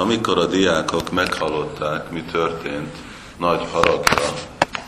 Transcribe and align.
Amikor 0.00 0.38
a 0.38 0.46
diákok 0.46 1.10
meghallották, 1.10 2.10
mi 2.10 2.22
történt, 2.22 2.96
nagy 3.36 3.66
haragra 3.70 4.32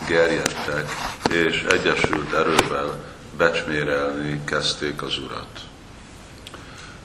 gerjedtek, 0.08 0.88
és 1.31 1.65
egyesült 1.70 2.33
erővel 2.33 3.04
becsmérelni 3.36 4.40
kezdték 4.44 5.02
az 5.02 5.18
Urat. 5.18 5.60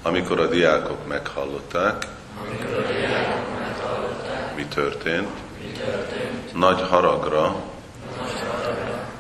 Amikor 0.02 0.40
a 0.40 0.48
diákok 0.48 1.08
meghallották, 1.08 2.08
mi 4.56 4.66
történt, 4.66 5.30
nagy 6.54 6.82
haragra 6.82 7.64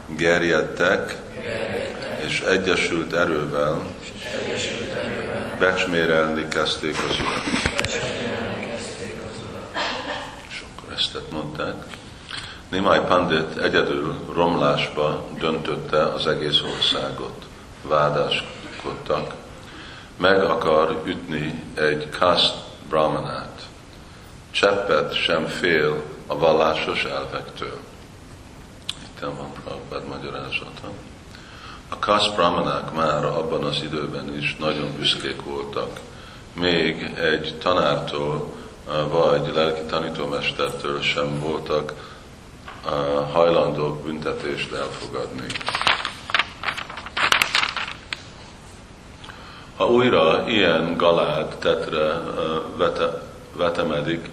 gerjedtek, 0.07 1.15
és 2.25 2.41
egyesült 2.41 3.13
erővel 3.13 3.81
becsmérelni 5.59 6.47
kezdték 6.47 6.95
az 7.09 7.19
Urat. 7.19 7.43
És 10.47 10.63
akkor 10.63 10.93
ezt 11.17 11.31
mondták. 11.31 11.75
Nimai 12.69 12.99
Pandit 12.99 13.57
egyedül 13.57 14.15
romlásba 14.33 15.25
döntötte 15.39 16.03
az 16.03 16.27
egész 16.27 16.61
országot. 16.61 17.45
Vádáskodtak. 17.81 19.33
Meg 20.17 20.43
akar 20.43 21.01
ütni 21.05 21.63
egy 21.75 22.09
kaszt 22.09 22.55
brahmanát. 22.89 23.61
Cseppet 24.51 25.13
sem 25.13 25.45
fél 25.45 26.03
a 26.27 26.37
vallásos 26.37 27.03
elvektől. 27.03 27.79
Itt 29.03 29.19
van 29.19 29.51
Prabhupád 29.63 30.07
magyarázata. 30.07 30.91
A 31.89 31.99
kaszt 31.99 32.35
brahmanák 32.35 32.93
már 32.93 33.25
abban 33.25 33.63
az 33.63 33.81
időben 33.83 34.37
is 34.37 34.55
nagyon 34.55 34.95
büszkék 34.97 35.41
voltak. 35.43 35.99
Még 36.53 37.13
egy 37.15 37.57
tanártól 37.61 38.53
vagy 39.09 39.51
lelki 39.53 39.81
tanítómestertől 39.81 41.01
sem 41.01 41.39
voltak 41.39 41.93
hajlandók 43.31 44.03
büntetést 44.03 44.71
elfogadni. 44.71 45.47
Ha 49.77 49.85
újra 49.85 50.43
ilyen 50.47 50.97
galád 50.97 51.55
tetre 51.57 52.21
vete, 52.77 53.21
vetemedik, 53.55 54.29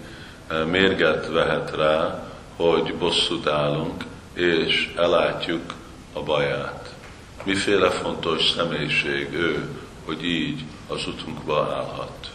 mérget 0.65 1.27
vehet 1.27 1.75
rá, 1.75 2.23
hogy 2.55 2.95
bosszút 2.95 3.47
állunk, 3.47 4.03
és 4.33 4.93
elátjuk 4.97 5.73
a 6.13 6.23
baját. 6.23 6.93
Miféle 7.43 7.89
fontos 7.89 8.49
személyiség 8.49 9.33
ő, 9.33 9.69
hogy 10.05 10.23
így 10.23 10.63
az 10.87 11.07
utunkba 11.07 11.61
állhat. 11.61 12.34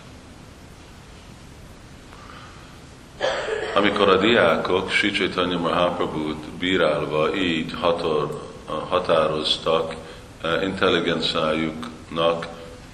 Amikor 3.81 4.09
a 4.09 4.17
diákok 4.17 4.91
Sri 4.91 5.11
Chaitanya 5.11 5.59
Mahaprabhu-t 5.59 6.48
bírálva 6.59 7.34
így 7.34 7.73
hator, 7.81 8.50
határoztak, 8.89 9.95
eh, 10.42 10.62
intelligenciájuknak 10.62 12.47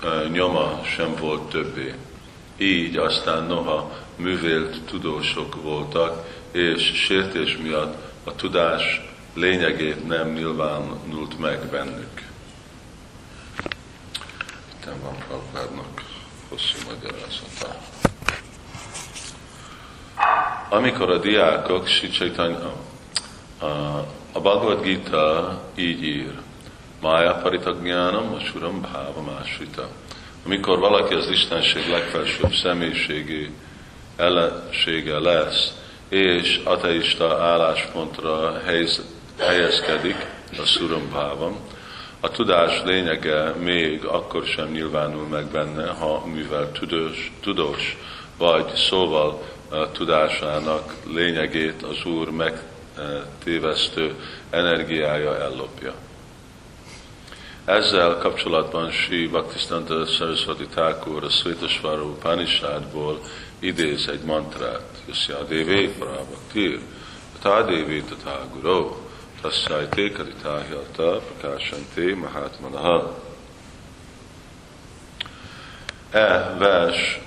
eh, 0.02 0.30
nyoma 0.30 0.80
sem 0.84 1.14
volt 1.20 1.50
többé. 1.50 1.94
Így 2.56 2.96
aztán 2.96 3.42
noha 3.42 3.90
művélt 4.16 4.82
tudósok 4.84 5.62
voltak, 5.62 6.24
és 6.52 6.92
sértés 6.94 7.56
miatt 7.56 7.96
a 8.24 8.34
tudás 8.34 9.00
lényegét 9.34 10.06
nem 10.06 10.32
nyilvánult 10.32 11.38
meg 11.38 11.66
bennük. 11.70 12.22
Itt 14.74 14.84
van 15.02 15.16
Prabhupádnak 15.28 16.02
hosszú 16.48 16.78
magyarázata 16.86 17.55
amikor 20.68 21.10
a 21.10 21.18
diákok 21.18 21.88
Chaitanya, 21.88 22.72
a, 23.60 23.66
a 24.32 24.40
Bhagavad 24.40 24.82
Gita 24.82 25.60
így 25.74 26.02
ír, 26.02 26.32
Maya 27.00 27.34
Paritagnánam, 27.34 28.34
a 28.34 28.38
Suram 28.38 28.80
Bhava 28.80 29.22
Másvita. 29.22 29.88
Amikor 30.46 30.78
valaki 30.78 31.14
az 31.14 31.30
Istenség 31.30 31.88
legfelsőbb 31.88 32.52
személyiségi 32.52 33.50
ellensége 34.16 35.18
lesz, 35.18 35.74
és 36.08 36.60
ateista 36.64 37.42
álláspontra 37.42 38.60
helyez, 38.64 39.02
helyezkedik 39.38 40.26
a 40.58 40.64
Suram 40.64 41.08
Bhavam, 41.08 41.56
a 42.20 42.30
tudás 42.30 42.82
lényege 42.84 43.54
még 43.58 44.04
akkor 44.04 44.44
sem 44.44 44.68
nyilvánul 44.68 45.26
meg 45.26 45.46
benne, 45.46 45.88
ha 45.88 46.26
mivel 46.26 46.72
tudós, 46.72 47.32
tudós 47.40 47.96
vagy 48.38 48.74
szóval 48.74 49.42
tudásának 49.92 50.94
lényegét 51.14 51.82
az 51.82 52.04
Úr 52.04 52.30
megtévesztő 52.30 54.14
energiája 54.50 55.38
ellopja. 55.38 55.94
Ezzel 57.64 58.18
kapcsolatban 58.18 58.90
Sri 58.90 59.26
Bhaktistanta 59.26 60.04
Saraswati 60.04 60.66
Thakur 60.66 61.24
a 61.24 61.28
Svétasvaró 61.28 62.04
Upanishadból 62.04 63.20
idéz 63.58 64.08
egy 64.08 64.22
mantrát. 64.22 64.82
Tata 67.42 67.62
Devi 67.62 68.02
Tata 68.02 68.46
Guru, 68.52 68.94
Tassai 69.40 69.86
Te 69.88 70.10
Karitáhyata 70.10 71.20
Prakashante 71.20 72.14
Mahatmanaha 72.14 73.25
e 76.10 76.54
vers 76.58 77.20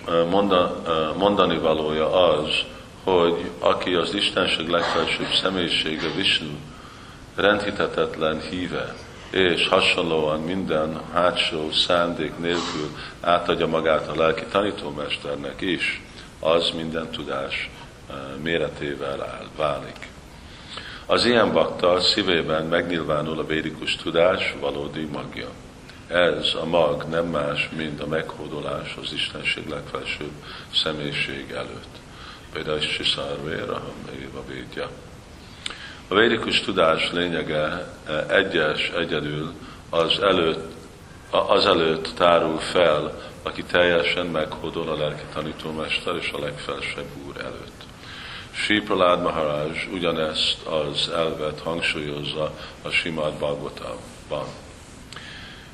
mondani 1.17 1.57
valója 1.57 2.33
az, 2.33 2.49
hogy 3.03 3.51
aki 3.59 3.93
az 3.93 4.13
Istenség 4.13 4.67
legfelsőbb 4.67 5.31
személyisége 5.41 6.07
Vishnu, 6.15 6.57
rendhitetetlen 7.35 8.41
híve, 8.41 8.95
és 9.29 9.67
hasonlóan 9.67 10.39
minden 10.39 11.01
hátsó 11.13 11.71
szándék 11.71 12.37
nélkül 12.37 12.89
átadja 13.21 13.67
magát 13.67 14.07
a 14.07 14.15
lelki 14.15 14.45
tanítómesternek 14.51 15.61
is, 15.61 16.01
az 16.39 16.71
minden 16.75 17.09
tudás 17.09 17.69
méretével 18.41 19.21
áll, 19.21 19.47
válik. 19.57 20.07
Az 21.05 21.25
ilyen 21.25 21.53
bakta 21.53 21.99
szívében 21.99 22.65
megnyilvánul 22.65 23.39
a 23.39 23.45
védikus 23.45 23.95
tudás 23.95 24.55
valódi 24.59 25.05
magja. 25.13 25.47
Ez 26.09 26.53
a 26.61 26.65
mag 26.65 27.03
nem 27.09 27.25
más, 27.25 27.69
mint 27.75 28.01
a 28.01 28.07
meghódolás 28.07 28.95
az 29.01 29.13
Istenség 29.13 29.67
legfelsőbb 29.67 30.31
személyiség 30.73 31.51
előtt. 31.51 31.95
Például 32.53 32.79
Sisarvéra, 32.79 33.81
Éva 34.19 34.43
védja. 34.47 34.89
A 36.07 36.15
védikus 36.15 36.61
tudás 36.61 37.11
lényege 37.11 37.87
e, 38.07 38.25
egyes 38.27 38.89
egyedül 38.89 39.53
az 39.89 40.19
előtt, 40.19 40.71
az 41.29 41.65
előtt 41.65 42.09
tárul 42.15 42.59
fel, 42.59 43.21
aki 43.43 43.63
teljesen 43.63 44.25
meghódol 44.25 44.89
a 44.89 44.97
lelki 44.97 45.25
tanítómester 45.33 46.15
és 46.15 46.31
a 46.31 46.39
legfelsőbb 46.39 47.09
úr 47.27 47.37
előtt. 47.37 47.83
Sri 48.51 48.81
Pralád 48.81 49.21
Maharaj 49.21 49.87
ugyanezt 49.93 50.65
az 50.65 51.09
elvet 51.09 51.59
hangsúlyozza 51.59 52.53
a 52.81 52.89
Simad 52.89 53.33
Bhagavatamban. 53.33 54.47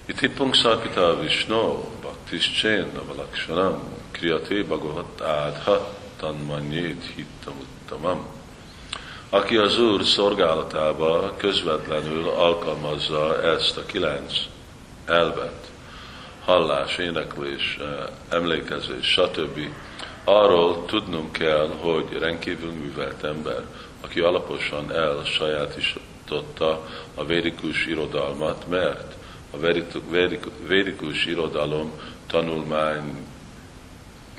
Iti 0.07 0.29
pungsarpita 0.29 1.19
Vishnu 1.19 1.83
bhaktischén 2.01 2.89
avalakshanam 2.99 3.83
kriyate 4.11 4.63
bhagavat 4.63 5.21
ádha 5.21 5.95
tanmanyét 6.19 7.03
hittamuttamam. 7.15 8.25
Aki 9.29 9.57
az 9.57 9.79
Úr 9.79 10.03
szolgálatába 10.03 11.33
közvetlenül 11.37 12.29
alkalmazza 12.29 13.43
ezt 13.43 13.77
a 13.77 13.85
kilenc 13.85 14.33
elvet, 15.05 15.71
hallás, 16.43 16.97
éneklés, 16.97 17.77
eh, 17.79 17.87
emlékezés, 18.29 19.05
stb. 19.07 19.59
Arról 20.23 20.85
tudnunk 20.85 21.31
kell, 21.31 21.69
hogy 21.79 22.17
rendkívül 22.19 22.71
művelt 22.71 23.23
ember, 23.23 23.61
aki 24.01 24.19
alaposan 24.19 24.91
elsajátította 24.91 26.87
a 27.15 27.25
védikus 27.25 27.85
irodalmat, 27.85 28.67
mert 28.67 29.15
a 29.55 29.59
védikus 30.67 31.25
irodalom 31.25 31.91
tanulmány 32.27 33.25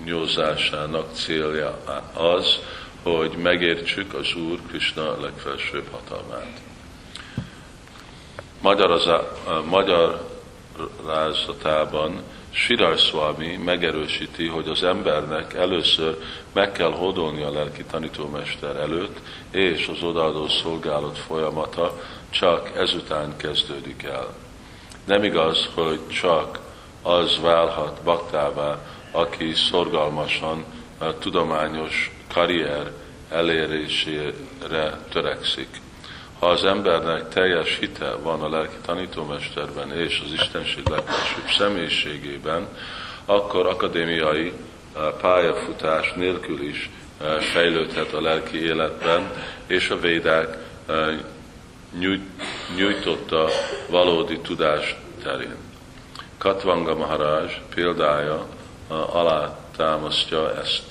nyúzásának 0.05 1.15
célja 1.15 1.79
az, 2.13 2.59
hogy 3.03 3.37
megértsük 3.43 4.15
az 4.15 4.35
Úr 4.35 4.59
Krishna 4.69 5.21
legfelsőbb 5.21 5.87
hatalmát. 5.91 6.61
Magyarázatában 9.65 12.23
Sirar 12.51 12.99
Swami 12.99 13.57
megerősíti, 13.57 14.47
hogy 14.47 14.69
az 14.69 14.83
embernek 14.83 15.55
először 15.55 16.19
meg 16.53 16.73
kell 16.73 16.93
hódolni 16.93 17.43
a 17.43 17.51
lelki 17.51 17.85
tanítómester 17.85 18.77
előtt, 18.77 19.19
és 19.51 19.89
az 19.89 20.03
odaadó 20.03 20.49
szolgálat 20.49 21.19
folyamata 21.19 22.01
csak 22.31 22.77
ezután 22.77 23.37
kezdődik 23.37 24.03
el. 24.03 24.46
Nem 25.07 25.25
igaz, 25.25 25.69
hogy 25.75 26.09
csak 26.09 26.59
az 27.03 27.41
válhat 27.41 28.03
baktává, 28.03 28.79
aki 29.11 29.53
szorgalmasan 29.55 30.65
a 30.99 31.19
tudományos 31.19 32.11
karrier 32.33 32.93
elérésére 33.31 35.01
törekszik. 35.11 35.69
Ha 36.39 36.47
az 36.47 36.65
embernek 36.65 37.29
teljes 37.29 37.79
hite 37.79 38.15
van 38.15 38.43
a 38.43 38.49
lelki 38.49 38.77
tanítómesterben 38.87 39.93
és 39.93 40.23
az 40.25 40.33
Istenség 40.33 40.89
legfelsőbb 40.89 41.49
személyiségében, 41.59 42.69
akkor 43.25 43.67
akadémiai 43.67 44.53
eh, 44.97 45.03
pályafutás 45.21 46.13
nélkül 46.13 46.63
is 46.63 46.91
eh, 47.21 47.41
fejlődhet 47.41 48.13
a 48.13 48.21
lelki 48.21 48.65
életben, 48.65 49.31
és 49.67 49.91
a 49.91 50.01
védák 50.01 50.59
eh, 50.87 51.19
nyújtotta 52.77 53.49
valódi 53.91 54.39
tudás 54.39 54.97
terén. 55.23 55.57
Katvanga 56.39 56.95
Maharaj 56.95 57.63
példája 57.75 58.47
alá 58.89 59.59
támasztja 59.77 60.61
ezt. 60.61 60.85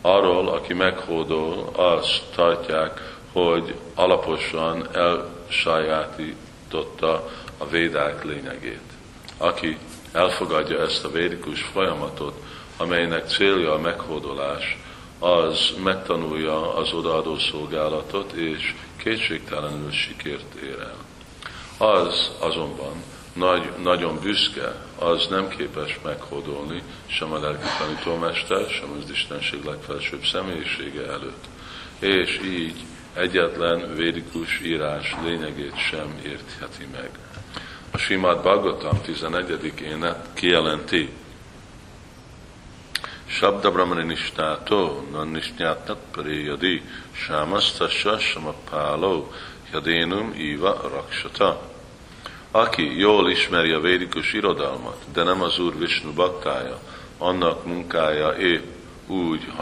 Arról, 0.00 0.48
aki 0.48 0.72
meghódol, 0.72 1.70
azt 1.72 2.22
tartják, 2.34 3.16
hogy 3.32 3.74
alaposan 3.94 4.88
elsajátította 4.92 7.30
a 7.58 7.68
védák 7.68 8.24
lényegét. 8.24 8.80
Aki 9.36 9.78
elfogadja 10.12 10.80
ezt 10.80 11.04
a 11.04 11.10
védikus 11.10 11.62
folyamatot, 11.62 12.42
amelynek 12.76 13.28
célja 13.28 13.74
a 13.74 13.78
meghódolás, 13.78 14.78
az 15.20 15.72
megtanulja 15.82 16.74
az 16.74 16.92
odaadó 16.92 17.38
szolgálatot, 17.38 18.32
és 18.32 18.74
kétségtelenül 18.96 19.90
sikert 19.90 20.54
ér 20.54 20.78
el. 20.78 20.96
Az 21.88 22.30
azonban 22.38 23.02
nagy, 23.32 23.70
nagyon 23.82 24.18
büszke, 24.22 24.74
az 24.98 25.26
nem 25.30 25.48
képes 25.48 25.98
meghódolni 26.04 26.82
sem 27.06 27.32
a 27.32 27.38
lelki 27.38 27.66
tanítómester, 27.78 28.68
sem 28.68 28.88
az 29.02 29.10
Istenség 29.10 29.64
legfelsőbb 29.64 30.24
személyisége 30.24 31.06
előtt. 31.06 31.44
És 31.98 32.40
így 32.44 32.84
egyetlen 33.14 33.94
védikus 33.94 34.60
írás 34.64 35.16
lényegét 35.24 35.78
sem 35.78 36.20
értheti 36.24 36.86
meg. 36.92 37.10
A 37.90 37.98
Simát 37.98 38.42
Bhagavatam 38.42 39.00
11. 39.02 39.72
énet 39.82 40.28
kijelenti, 40.34 41.08
Shabda 43.30 43.70
Brahmani 43.70 44.02
Nishtato 44.02 45.04
Nanishnyatnak 45.12 45.98
Pariyadi 46.12 46.82
Sámasztassa 47.12 48.18
Samapáló 48.18 49.32
Jadénum 49.72 50.34
Iva 50.36 50.80
Raksata. 50.92 51.60
Aki 52.50 52.98
jól 52.98 53.30
ismeri 53.30 53.72
a 53.72 53.80
védikus 53.80 54.32
irodalmat, 54.32 54.96
de 55.12 55.22
nem 55.22 55.42
az 55.42 55.58
Úr 55.58 55.78
Vishnu 55.78 56.12
baktája, 56.12 56.78
annak 57.18 57.64
munkája 57.64 58.30
épp 58.30 58.64
úgy 59.06 59.52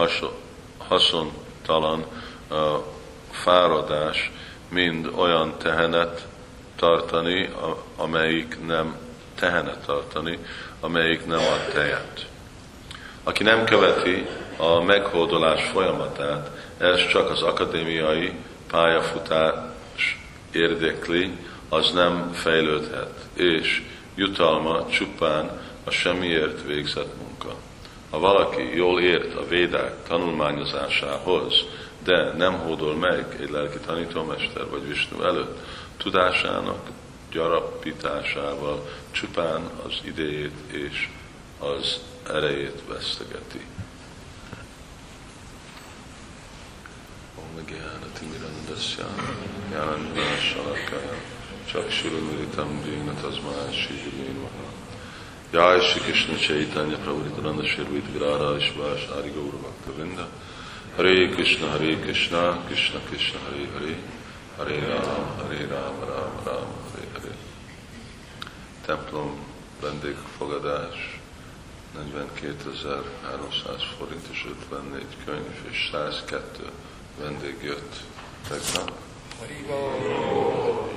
haszontalan 0.78 2.04
uh, 2.50 2.58
fáradás, 3.30 4.30
mind 4.68 5.10
olyan 5.16 5.58
tehenet 5.58 6.26
tartani, 6.76 7.50
amelyik 7.96 8.66
nem 8.66 8.96
tehenet 9.34 9.84
tartani, 9.86 10.38
amelyik 10.80 11.26
nem 11.26 11.40
ad 11.40 11.72
tejet. 11.72 12.26
Aki 13.28 13.42
nem 13.42 13.64
követi 13.64 14.26
a 14.56 14.82
meghódolás 14.82 15.64
folyamatát, 15.64 16.50
ez 16.78 17.08
csak 17.08 17.30
az 17.30 17.42
akadémiai 17.42 18.32
pályafutás 18.70 20.18
érdekli, 20.52 21.36
az 21.68 21.90
nem 21.92 22.32
fejlődhet, 22.32 23.14
és 23.34 23.82
jutalma 24.14 24.86
csupán 24.86 25.60
a 25.84 25.90
semmiért 25.90 26.66
végzett 26.66 27.16
munka. 27.22 27.54
Ha 28.10 28.18
valaki 28.18 28.76
jól 28.76 29.00
ért 29.00 29.34
a 29.34 29.46
védák 29.48 29.94
tanulmányozásához, 30.06 31.64
de 32.04 32.32
nem 32.36 32.52
hódol 32.52 32.94
meg 32.94 33.36
egy 33.40 33.50
lelki 33.50 33.78
tanítómester 33.86 34.66
vagy 34.70 34.88
Visnu 34.88 35.22
előtt, 35.22 35.58
tudásának 35.96 36.88
gyarapításával 37.32 38.88
csupán 39.10 39.70
az 39.86 39.92
idejét 40.04 40.54
és 40.72 41.08
az 41.58 42.00
erejét 42.28 42.82
vesztegeti. 42.88 43.60
Om 47.34 47.64
Gyánati 47.66 48.26
Mirandasya, 48.32 49.06
Jánanvásalakája, 49.72 51.18
Csaksurumiritam 51.70 52.82
Dina 52.82 53.14
Tazmán 53.20 53.72
Sivin 53.72 54.36
Maha. 54.40 54.68
Jai 55.50 55.80
Shri 55.80 56.00
Krishna 56.00 56.36
Chaitanya 56.36 56.96
Prabhu 56.96 57.22
Nityananda 57.22 57.64
Shri 57.64 57.84
Vigrara 57.84 58.56
Ishvash 58.56 59.08
Ari 59.16 59.30
Gaura 59.30 59.56
Bhakta 59.56 59.90
Vrinda 59.96 60.26
Hare 60.96 61.28
Krishna, 61.28 61.68
Hare 61.68 61.96
Krishna, 61.96 62.58
Krishna 62.66 63.00
Krishna, 63.06 63.38
Hare 63.38 63.66
Hare, 63.72 63.94
Hare 64.56 64.80
Ram, 64.88 65.26
Hare 65.38 65.66
Ram, 65.66 65.94
Ram 66.00 66.32
Ram, 66.44 66.68
Hare 66.90 67.06
Hare. 67.12 67.34
Templom 68.86 69.38
vendégfogadás, 69.80 71.17
42.300 71.98 73.82
forint 73.98 74.26
és 74.30 74.46
54 74.68 75.04
könyv 75.24 75.66
és 75.70 75.88
102 75.92 76.70
vendég 77.20 77.56
jött 77.62 78.00
tegnap. 78.48 78.92
Haribó! 79.38 80.88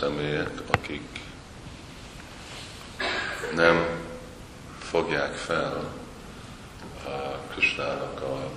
személyek, 0.00 0.50
akik 0.70 1.20
nem 3.54 3.86
fogják 4.78 5.34
fel 5.34 5.92
a 7.04 7.38
Krisnának 7.50 8.20
a 8.20 8.50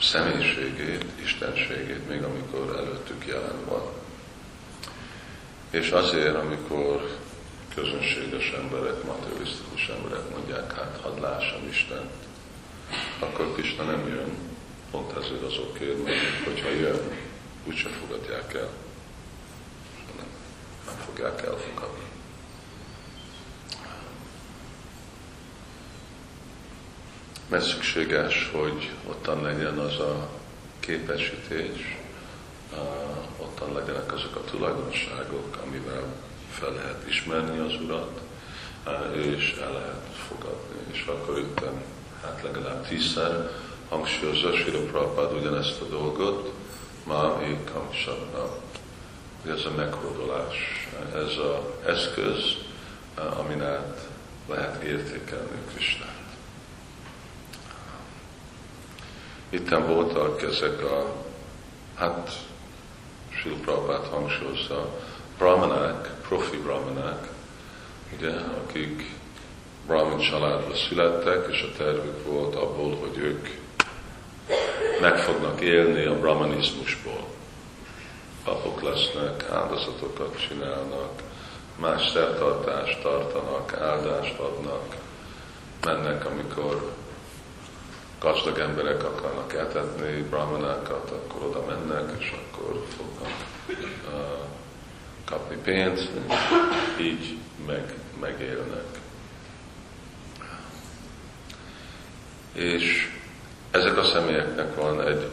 személyiségét, 0.00 1.04
istenségét, 1.22 2.08
még 2.08 2.22
amikor 2.22 2.76
előttük 2.76 3.26
jelen 3.26 3.64
van. 3.64 3.82
És 5.70 5.90
azért, 5.90 6.34
amikor 6.34 7.18
közönséges 7.74 8.50
emberek, 8.50 9.02
materialisztikus 9.02 9.88
emberek 9.88 10.30
mondják, 10.30 10.72
hát 10.74 11.00
hadd 11.02 11.20
lássam 11.20 11.68
Istent, 11.68 12.10
akkor 13.18 13.52
Krishna 13.52 13.84
nem 13.84 14.08
jön, 14.08 14.30
pont 14.90 15.12
ezért 15.16 15.42
azokért, 15.42 16.04
mert 16.04 16.44
hogyha 16.44 16.68
jön, 16.68 17.00
úgyse 17.64 17.88
fogadják 17.88 18.54
el. 18.54 18.70
Nem, 20.16 20.26
nem 20.86 20.94
fogják 21.06 21.42
elfogadni. 21.42 22.04
Mert 27.48 27.64
szükséges, 27.64 28.50
hogy 28.52 28.90
ottan 29.08 29.42
legyen 29.42 29.78
az 29.78 29.98
a 29.98 30.28
képesítés, 30.80 31.98
ottan 33.36 33.72
legyenek 33.72 34.12
azok 34.12 34.36
a 34.36 34.44
tulajdonságok, 34.50 35.58
amivel 35.66 36.04
fel 36.50 36.72
lehet 36.72 37.08
ismerni 37.08 37.58
az 37.58 37.74
Urat, 37.84 38.20
és 39.14 39.58
el 39.62 39.72
lehet 39.72 40.06
fogadni. 40.28 40.78
És 40.92 41.04
akkor 41.06 41.38
itt 41.38 41.60
hát 42.22 42.40
legalább 42.42 42.86
tízszer 42.86 43.50
hangsúlyozza 43.88 44.56
Sri 44.56 44.70
Prabhupád 44.70 45.32
ugyanezt 45.32 45.80
a 45.80 45.84
dolgot, 45.84 46.52
ma 47.04 47.40
ékam 47.42 47.92
sabna. 47.92 48.48
Ez 49.46 49.64
a 49.64 49.70
meghódolás, 49.76 50.88
ez 51.14 51.36
az 51.36 51.86
eszköz, 51.86 52.56
amin 53.14 53.62
át 53.62 54.08
lehet 54.48 54.82
értékelni 54.82 55.58
Krisnát. 55.74 56.18
Itten 59.48 59.86
voltak 59.86 60.42
ezek 60.42 60.82
a, 60.82 61.14
hát 61.94 62.30
Sri 63.40 63.50
Prabhupát 63.50 64.06
hangsúlyozza, 64.06 64.88
brahmanák, 65.38 66.10
profi 66.28 66.56
brahmanák, 66.56 67.28
ugye, 68.16 68.30
akik 68.30 69.14
brahmin 69.86 70.18
családba 70.18 70.74
születtek, 70.74 71.46
és 71.50 71.62
a 71.62 71.76
tervük 71.76 72.26
volt 72.26 72.54
abból, 72.54 72.96
hogy 72.96 73.18
ők 73.18 73.48
meg 75.00 75.18
fognak 75.18 75.60
élni 75.60 76.04
a 76.04 76.18
brahmanizmusból. 76.18 77.26
Papok 78.44 78.82
lesznek, 78.82 79.50
áldozatokat 79.50 80.46
csinálnak, 80.48 81.22
más 81.76 82.10
szertartást 82.12 83.02
tartanak, 83.02 83.80
áldást 83.80 84.38
adnak, 84.38 84.96
mennek, 85.84 86.26
amikor 86.26 86.92
gazdag 88.20 88.58
emberek 88.58 89.04
akarnak 89.04 89.54
etetni 89.54 90.22
brahmanákat, 90.22 91.10
akkor 91.10 91.42
oda 91.42 91.64
mennek, 91.66 92.20
és 92.20 92.32
akkor 92.32 92.84
fognak 92.96 93.32
uh, 93.68 94.48
kapni 95.24 95.56
pénzt, 95.56 96.10
így 97.00 97.38
meg, 97.66 97.94
megélnek. 98.20 98.84
És 102.52 103.08
ezek 103.70 103.96
a 103.96 104.04
személyeknek 104.04 104.74
van 104.74 105.06
egy 105.06 105.30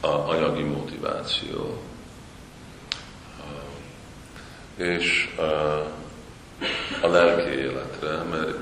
a 0.00 0.06
anyagi 0.06 0.62
motiváció. 0.62 1.82
És 4.76 5.34
a 7.00 7.06
lelki 7.06 7.50
életre, 7.50 8.22
mert 8.22 8.56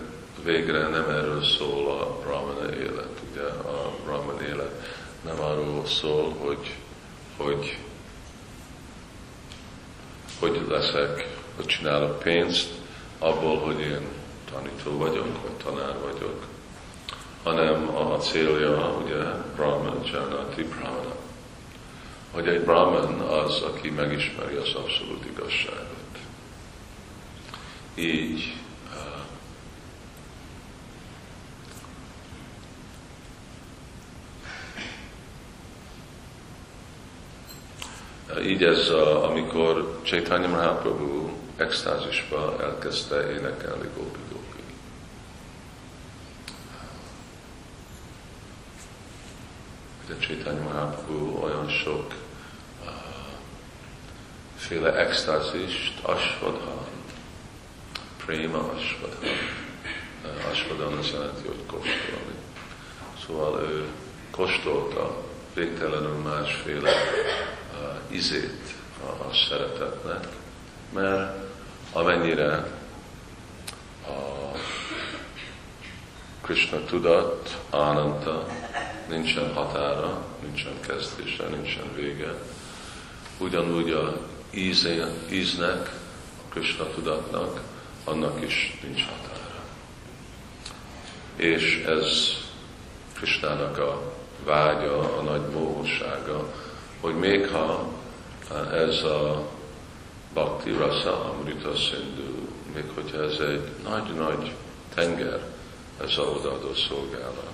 végre 0.44 0.88
nem 0.88 1.08
erről 1.08 1.44
szól 1.44 1.90
a 1.90 2.18
brahmana 2.20 2.74
élet. 2.74 3.11
Brahman 4.04 4.42
élet 4.42 5.00
nem 5.24 5.40
arról 5.40 5.86
szól, 5.86 6.34
hogy, 6.38 6.76
hogy, 7.36 7.78
hogy 10.40 10.66
leszek, 10.68 11.36
hogy 11.56 11.66
csinálok 11.66 12.18
pénzt 12.18 12.70
abból, 13.18 13.58
hogy 13.58 13.80
én 13.80 14.06
tanító 14.52 14.98
vagyok, 14.98 15.42
vagy 15.42 15.64
tanár 15.64 15.98
vagyok, 16.00 16.46
hanem 17.42 17.96
a 17.96 18.16
célja, 18.16 18.98
ugye, 19.04 19.22
Brahman, 19.56 20.00
Janati, 20.04 20.62
Brahmana. 20.62 21.14
Hogy 22.30 22.48
egy 22.48 22.60
Brahman 22.60 23.20
az, 23.20 23.60
aki 23.60 23.90
megismeri 23.90 24.54
az 24.54 24.74
abszolút 24.74 25.24
igazságot. 25.24 26.18
Így 27.94 28.61
Így 38.40 38.64
ez, 38.64 38.88
amikor 39.22 40.00
Chaitanya 40.02 40.48
Mahaprabhu 40.48 41.30
extázisba 41.56 42.56
elkezdte 42.60 43.30
énekelni 43.30 43.88
Gopi 43.96 44.18
Gopi. 44.32 44.62
Ugye 50.04 50.26
Chaitanya 50.26 50.62
Mahaprabhu 50.62 51.44
olyan 51.44 51.68
sok 51.68 52.14
féle 54.56 54.94
extázist, 54.96 55.98
asvadhan, 56.02 56.86
préma 58.24 58.58
asvadhan. 58.58 59.30
Uh, 60.24 61.00
az 61.00 61.10
jelenti, 61.12 61.46
hogy 61.46 61.66
kóstolni. 61.66 62.34
Szóval 63.26 63.60
ő 63.62 63.86
kóstolta 64.30 65.16
végtelenül 65.54 66.14
másféle 66.14 66.90
izét 68.12 68.74
a, 69.00 69.34
szeretetnek, 69.34 70.28
mert 70.92 71.50
amennyire 71.92 72.66
a 74.06 74.56
Krishna 76.40 76.84
tudat, 76.84 77.58
Ananta, 77.70 78.46
nincsen 79.08 79.54
határa, 79.54 80.24
nincsen 80.42 80.80
kezdése, 80.80 81.44
nincsen 81.48 81.94
vége, 81.94 82.34
ugyanúgy 83.38 83.90
a 83.90 84.16
íze, 84.50 85.10
íznek, 85.30 85.90
a 86.38 86.52
Krishna 86.52 86.86
tudatnak, 86.86 87.60
annak 88.04 88.44
is 88.44 88.78
nincs 88.82 89.04
határa. 89.04 89.62
És 91.36 91.84
ez 91.86 92.28
Krishnának 93.12 93.78
a 93.78 94.12
vágya, 94.44 95.18
a 95.18 95.22
nagy 95.22 95.48
móhossága, 95.52 96.52
hogy 97.00 97.14
még 97.14 97.48
ha 97.48 97.92
ez 98.72 99.02
a 99.02 99.48
Bhakti 100.32 100.70
Rasa 100.70 101.24
Amrita 101.24 101.74
Sindhu, 101.74 102.48
még 102.74 102.84
hogyha 102.94 103.22
ez 103.22 103.38
egy 103.38 103.68
nagy-nagy 103.82 104.52
tenger, 104.94 105.40
ez 106.02 106.18
a 106.18 106.22
odaadó 106.22 106.74
szolgálat. 106.74 107.52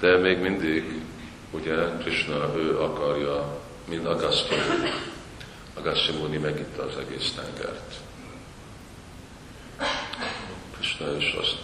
De 0.00 0.16
még 0.16 0.38
mindig, 0.38 1.02
ugye, 1.50 1.74
Krishna, 1.98 2.56
ő 2.56 2.78
akarja, 2.78 3.58
mint 3.88 4.06
Agastya 4.06 4.56
Agastya 5.74 6.12
Muni 6.12 6.36
megitta 6.36 6.82
az 6.82 6.96
egész 6.96 7.32
tengert. 7.32 7.94
Krishna 10.76 11.16
is 11.16 11.32
azt 11.32 11.58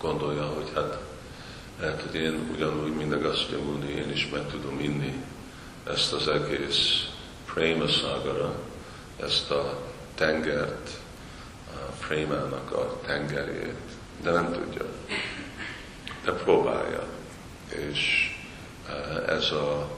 gondolja, 0.00 0.44
hogy 0.44 0.70
hát 0.74 0.98
lehet, 1.80 2.02
hogy 2.02 2.14
én 2.20 2.48
ugyanúgy, 2.54 2.94
mint 2.94 3.12
Agastya 3.12 3.58
Muni, 3.58 3.90
én 3.90 4.10
is 4.10 4.28
meg 4.32 4.50
tudom 4.50 4.80
inni 4.80 5.22
ezt 5.86 6.12
az 6.12 6.28
egész 6.28 7.08
Prema 7.54 7.86
Sagara, 7.86 8.54
ezt 9.16 9.50
a 9.50 9.78
tengert, 10.14 10.90
a 11.72 11.92
prémának 12.06 12.72
a 12.72 13.00
tengerét, 13.06 13.78
de 14.22 14.30
nem 14.30 14.52
tudja. 14.52 14.84
De 16.24 16.32
próbálja. 16.32 17.02
És 17.68 18.30
e, 18.88 19.32
ez 19.32 19.50
a, 19.50 19.88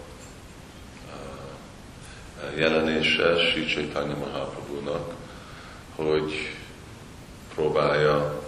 jelenése 2.56 3.36
Sri 3.36 3.64
Chaitanya 3.64 4.16
Mahaprabhu-nak, 4.16 5.14
hogy 5.94 6.56
próbálja 7.54 8.42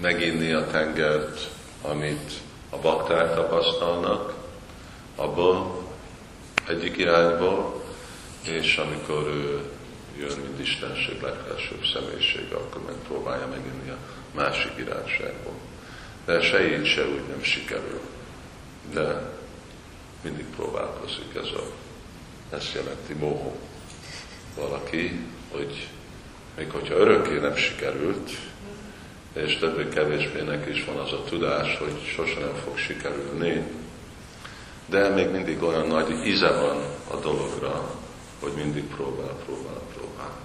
meginni 0.00 0.52
a 0.52 0.66
tengert, 0.66 1.50
amit 1.82 2.32
a 2.70 2.78
bakták 2.78 3.34
tapasztalnak, 3.34 4.34
abból 5.16 5.85
egyik 6.66 6.96
irányból, 6.96 7.84
és 8.42 8.76
amikor 8.76 9.26
ő 9.26 9.60
jön, 10.18 10.38
mint 10.38 10.60
Istenség 10.60 11.20
legfelsőbb 11.22 11.84
személyiség, 11.94 12.52
akkor 12.52 12.82
megpróbálja 12.86 13.46
meginni 13.46 13.90
a 13.90 13.96
másik 14.34 14.72
irányságból. 14.78 15.54
De 16.24 16.40
se 16.40 16.76
így, 16.76 16.86
se 16.86 17.02
úgy 17.02 17.26
nem 17.28 17.42
sikerül. 17.42 18.00
De 18.92 19.34
mindig 20.22 20.44
próbálkozik 20.44 21.34
ez 21.34 21.48
a, 21.48 21.72
ezt 22.56 22.74
jelenti 22.74 23.12
mohó. 23.12 23.56
Valaki, 24.54 25.20
hogy 25.50 25.88
még 26.56 26.70
hogyha 26.70 26.94
örökké 26.94 27.38
nem 27.38 27.56
sikerült, 27.56 28.30
és 29.32 29.56
többé-kevésbé 29.56 30.70
is 30.70 30.84
van 30.84 30.96
az 30.96 31.12
a 31.12 31.24
tudás, 31.24 31.76
hogy 31.76 32.12
sosem 32.14 32.42
nem 32.42 32.54
fog 32.64 32.78
sikerülni, 32.78 33.62
de 34.86 35.08
még 35.08 35.30
mindig 35.30 35.62
olyan 35.62 35.86
nagy 35.86 36.10
íze 36.26 36.50
van 36.60 36.76
a 37.10 37.16
dologra, 37.16 37.90
hogy 38.40 38.52
mindig 38.52 38.84
próbál, 38.84 39.34
próbál, 39.44 39.80
próbál. 39.94 40.40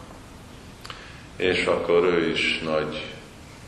És 1.36 1.66
akkor 1.66 2.04
ő 2.04 2.30
is 2.30 2.60
nagy 2.60 3.16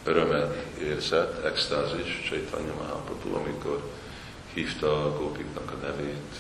örömet 0.04 0.66
érzett, 0.82 1.46
extázis, 1.46 2.22
Chaitanya 2.30 2.74
Mahaprabhu, 2.74 3.36
amikor 3.36 3.82
hívta 4.54 5.06
a 5.06 5.18
gópiknak 5.18 5.72
a 5.72 5.86
nevét, 5.86 6.36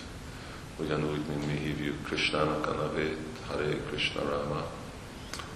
ugyanúgy, 0.77 1.21
mint 1.27 1.45
mi 1.45 1.57
hívjuk 1.57 2.03
Krishnának 2.03 2.67
a 2.67 2.71
nevét, 2.71 3.17
Hare 3.47 3.77
Krishna 3.89 4.21
Rama, 4.29 4.65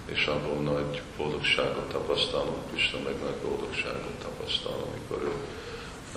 és 0.04 0.26
abból 0.26 0.62
nagy 0.62 1.02
boldogságot 1.16 1.88
tapasztalunk, 1.88 2.70
Krishna 2.70 2.98
meg 3.04 3.14
nagy 3.22 3.48
boldogságot 3.48 4.18
tapasztal, 4.22 4.86
amikor 4.90 5.22
ő 5.22 5.32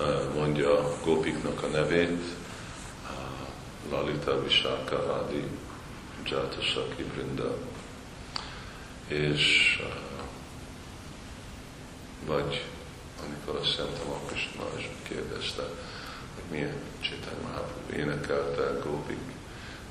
eh, 0.04 0.34
mondja 0.34 0.98
gópiknak 1.04 1.62
a 1.62 1.66
nevét, 1.66 2.22
Lalita 3.90 4.42
Vishaka 4.42 4.96
Adi 4.96 5.44
Jatasaki 6.24 7.02
Brinda, 7.02 7.56
és 9.08 9.76
uh, 9.80 10.22
vagy 12.26 12.64
amikor 13.22 13.60
a 13.60 13.64
Szent 13.64 13.98
Amakrishna 14.06 14.64
is 14.78 14.88
kérdezte, 15.02 15.62
hogy 16.34 16.44
milyen 16.50 16.74
Csétány 17.00 17.42
Mahaprabhu 17.42 17.92
énekelte 17.96 18.78
Gópik 18.84 19.20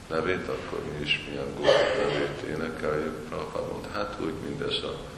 nevét, 0.09 0.47
akkor 0.47 0.83
mi 0.83 1.03
is 1.03 1.23
milyen 1.27 1.53
Gópik 1.55 1.97
nevét 1.97 2.57
énekeljük. 2.57 3.27
Prabhupád 3.29 3.71
mondta, 3.71 3.89
hát 3.89 4.17
úgy 4.21 4.33
mindez 4.47 4.83
a 4.83 5.09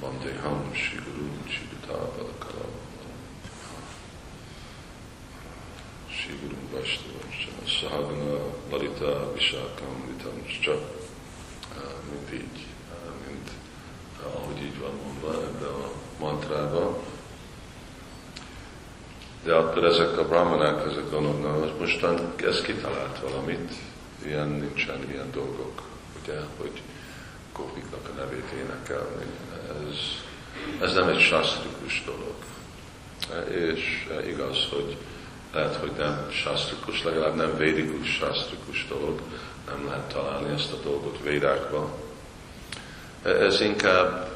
Vandeham 0.00 0.74
Siguru 0.74 1.28
Sigutá 1.48 1.92
Balakalam 1.92 2.91
Sri 6.22 6.38
Guru 6.40 6.56
Sahagana 7.64 8.38
Lalita 8.70 9.32
Visakam 9.34 10.06
Vitam 10.06 10.46
csak 10.60 10.80
mint 12.10 12.32
így, 12.32 12.66
mint 13.26 13.50
ahogy 14.22 14.62
így 14.62 14.78
van 14.78 14.90
mondva 15.04 15.42
ebbe 15.42 15.66
a 15.66 15.92
mantrába. 16.18 17.02
De 19.44 19.54
akkor 19.54 19.84
ezek 19.84 20.18
a 20.18 20.28
brahmanák, 20.28 20.86
ezek 20.86 21.10
gondolnak, 21.10 21.78
mostan 21.78 22.34
ez 22.36 22.60
kitalált 22.60 23.20
valamit, 23.20 23.72
ilyen 24.24 24.48
nincsen 24.48 25.10
ilyen 25.10 25.30
dolgok, 25.32 25.82
ugye, 26.22 26.38
hogy 26.56 26.82
kopiknak 27.52 28.08
a 28.08 28.18
nevét 28.18 28.50
énekelni. 28.50 29.24
Ez 29.88 29.96
Ez 30.80 30.94
nem 30.94 31.08
egy 31.08 31.20
sastrikus 31.20 32.04
dolog. 32.04 32.34
És 33.50 34.08
igaz, 34.26 34.68
hogy 34.70 34.96
lehet, 35.52 35.76
hogy 35.76 35.92
nem 35.98 36.28
sastrikus, 36.30 37.02
legalább 37.02 37.34
nem 37.34 37.56
védikus 37.56 38.14
sastrikus 38.14 38.86
dolog, 38.88 39.20
nem 39.66 39.86
lehet 39.86 40.12
találni 40.12 40.52
ezt 40.52 40.72
a 40.72 40.76
dolgot 40.82 41.18
védákban. 41.22 41.90
Ez 43.22 43.60
inkább 43.60 44.30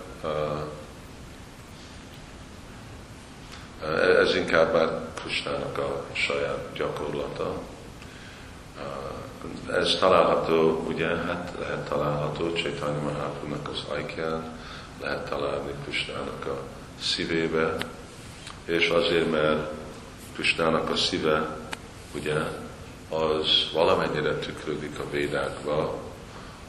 ez 4.21 4.35
inkább 4.35 4.73
már 4.73 4.89
Kusnának 5.23 5.79
a 5.79 6.05
saját 6.13 6.69
gyakorlata. 6.75 7.61
Ez 9.73 9.97
található, 9.99 10.85
ugye, 10.89 11.07
hát 11.07 11.53
lehet 11.59 11.89
található 11.89 12.53
Csaitanya 12.53 13.01
Mahaprabhu-nak 13.03 13.69
az 13.69 13.83
ajkján, 13.89 14.59
lehet 15.01 15.29
találni 15.29 15.73
Kusnának 15.85 16.47
a 16.47 16.59
szívébe, 17.01 17.77
és 18.65 18.89
azért, 18.89 19.31
mert 19.31 19.71
Kusnának 20.37 20.91
a 20.91 20.97
szíve, 20.97 21.59
ugye, 22.15 22.35
az 23.09 23.71
valamennyire 23.73 24.39
tükrődik 24.39 24.99
a 24.99 25.11
védákba, 25.11 26.03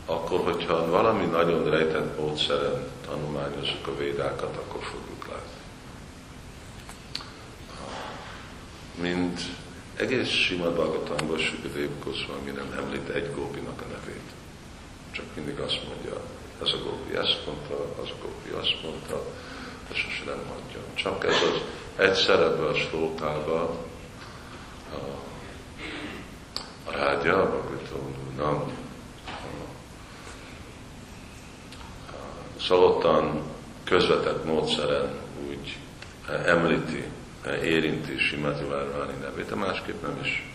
akkor, 0.05 0.39
hogyha 0.39 0.89
valami 0.89 1.25
nagyon 1.25 1.69
rejtett 1.69 2.17
módszeren 2.19 2.88
tanulmányozunk 3.05 3.88
a 3.88 3.97
védákat, 3.97 4.55
akkor 4.55 4.83
fogjuk 4.83 5.27
látni. 5.27 5.62
Mint 9.01 9.41
egész 9.95 10.29
Simad 10.29 10.74
Bhagavatamban 10.74 11.38
Sukadev 11.38 11.89
Goswami 12.03 12.51
nem 12.51 12.75
említ 12.77 13.09
egy 13.09 13.33
gópinak 13.36 13.81
a 13.81 13.86
nevét. 13.91 14.29
Csak 15.12 15.25
mindig 15.36 15.59
azt 15.59 15.81
mondja, 15.88 16.21
ez 16.62 16.71
a 16.71 16.77
gópi 16.83 17.15
ezt 17.15 17.45
mondta, 17.45 18.01
az 18.01 18.09
a 18.09 18.21
gópi 18.21 18.50
azt 18.50 18.83
mondta, 18.83 19.24
de 19.89 19.95
sose 19.95 20.24
nem 20.25 20.41
mondja. 20.47 20.79
Csak 20.93 21.25
ez 21.25 21.41
az 21.41 21.62
egyszer 21.98 22.39
ebbe 22.39 22.66
a 22.66 22.74
slókában 22.74 23.70
a, 24.92 24.98
a 26.86 26.92
rágya, 26.92 27.66
Bhagavatam, 28.38 28.72
szalottan 32.60 33.44
közvetett 33.84 34.46
módszeren 34.46 35.12
úgy 35.50 35.77
említi, 36.46 37.04
érinti 37.63 38.18
Simati 38.18 38.63
Várváni 38.63 39.13
nevét, 39.22 39.50
de 39.50 39.56
másképp 39.56 40.01
nem 40.01 40.20
is, 40.22 40.51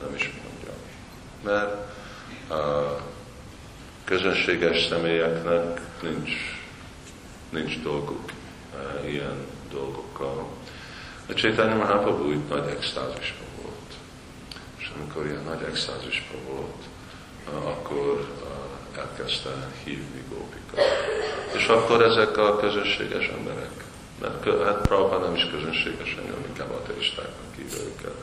nem 0.00 0.14
is 0.14 0.32
mondja. 0.42 0.72
Mert 1.42 1.92
a 2.50 2.96
közönséges 4.04 4.86
személyeknek 4.86 5.80
nincs, 6.02 6.30
nincs 7.50 7.82
dolguk 7.82 8.30
e, 8.74 9.08
ilyen 9.08 9.46
dolgokkal. 9.70 10.46
A 11.28 11.34
Csétány 11.34 11.76
Mahaprabhu 11.76 12.28
úgy 12.28 12.48
nagy 12.48 12.68
extázisban 12.68 13.48
volt. 13.62 13.92
És 14.78 14.90
amikor 14.96 15.26
ilyen 15.26 15.44
nagy 15.44 15.62
extázisban 15.62 16.40
volt, 16.46 16.82
akkor 17.64 18.28
elkezdte 18.96 19.50
hívni 19.84 20.22
gópika. 20.28 20.82
És 21.56 21.66
akkor 21.66 22.02
ezek 22.02 22.36
a 22.36 22.56
közösséges 22.56 23.26
emberek, 23.26 23.84
mert 24.20 24.64
hát 24.64 24.80
Prabhupád 24.80 25.22
nem 25.22 25.34
is 25.34 25.50
közönséges 25.50 26.16
engem, 26.18 26.44
inkább 26.48 26.70
ateistáknak 26.70 27.54
hívja 27.56 27.78
őket. 27.78 28.14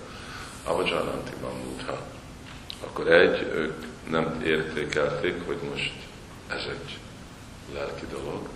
Avajanantiban 0.64 1.52
múltha. 1.64 1.98
Akkor 2.84 3.12
egy, 3.12 3.42
ők 3.54 3.86
nem 4.10 4.42
értékelték, 4.46 5.46
hogy 5.46 5.58
most 5.70 5.94
ez 6.48 6.64
egy 6.70 6.98
lelki 7.74 8.06
dolog. 8.12 8.48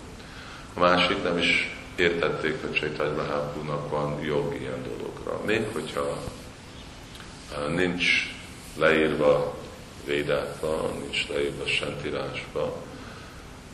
A 0.74 0.80
másik 0.80 1.24
nem 1.24 1.38
is 1.38 1.79
értették, 2.00 2.62
hogy 2.62 2.74
Csaitany 2.74 3.16
Mahaprabhu-nak 3.16 3.90
van 3.90 4.22
jog 4.22 4.56
ilyen 4.60 4.84
dologra. 4.84 5.42
Még 5.46 5.68
hogyha 5.74 6.18
nincs 7.76 8.06
leírva 8.76 9.58
védákban, 10.06 10.98
nincs 11.00 11.28
leírva 11.28 11.64
Szentírásba, 11.80 12.76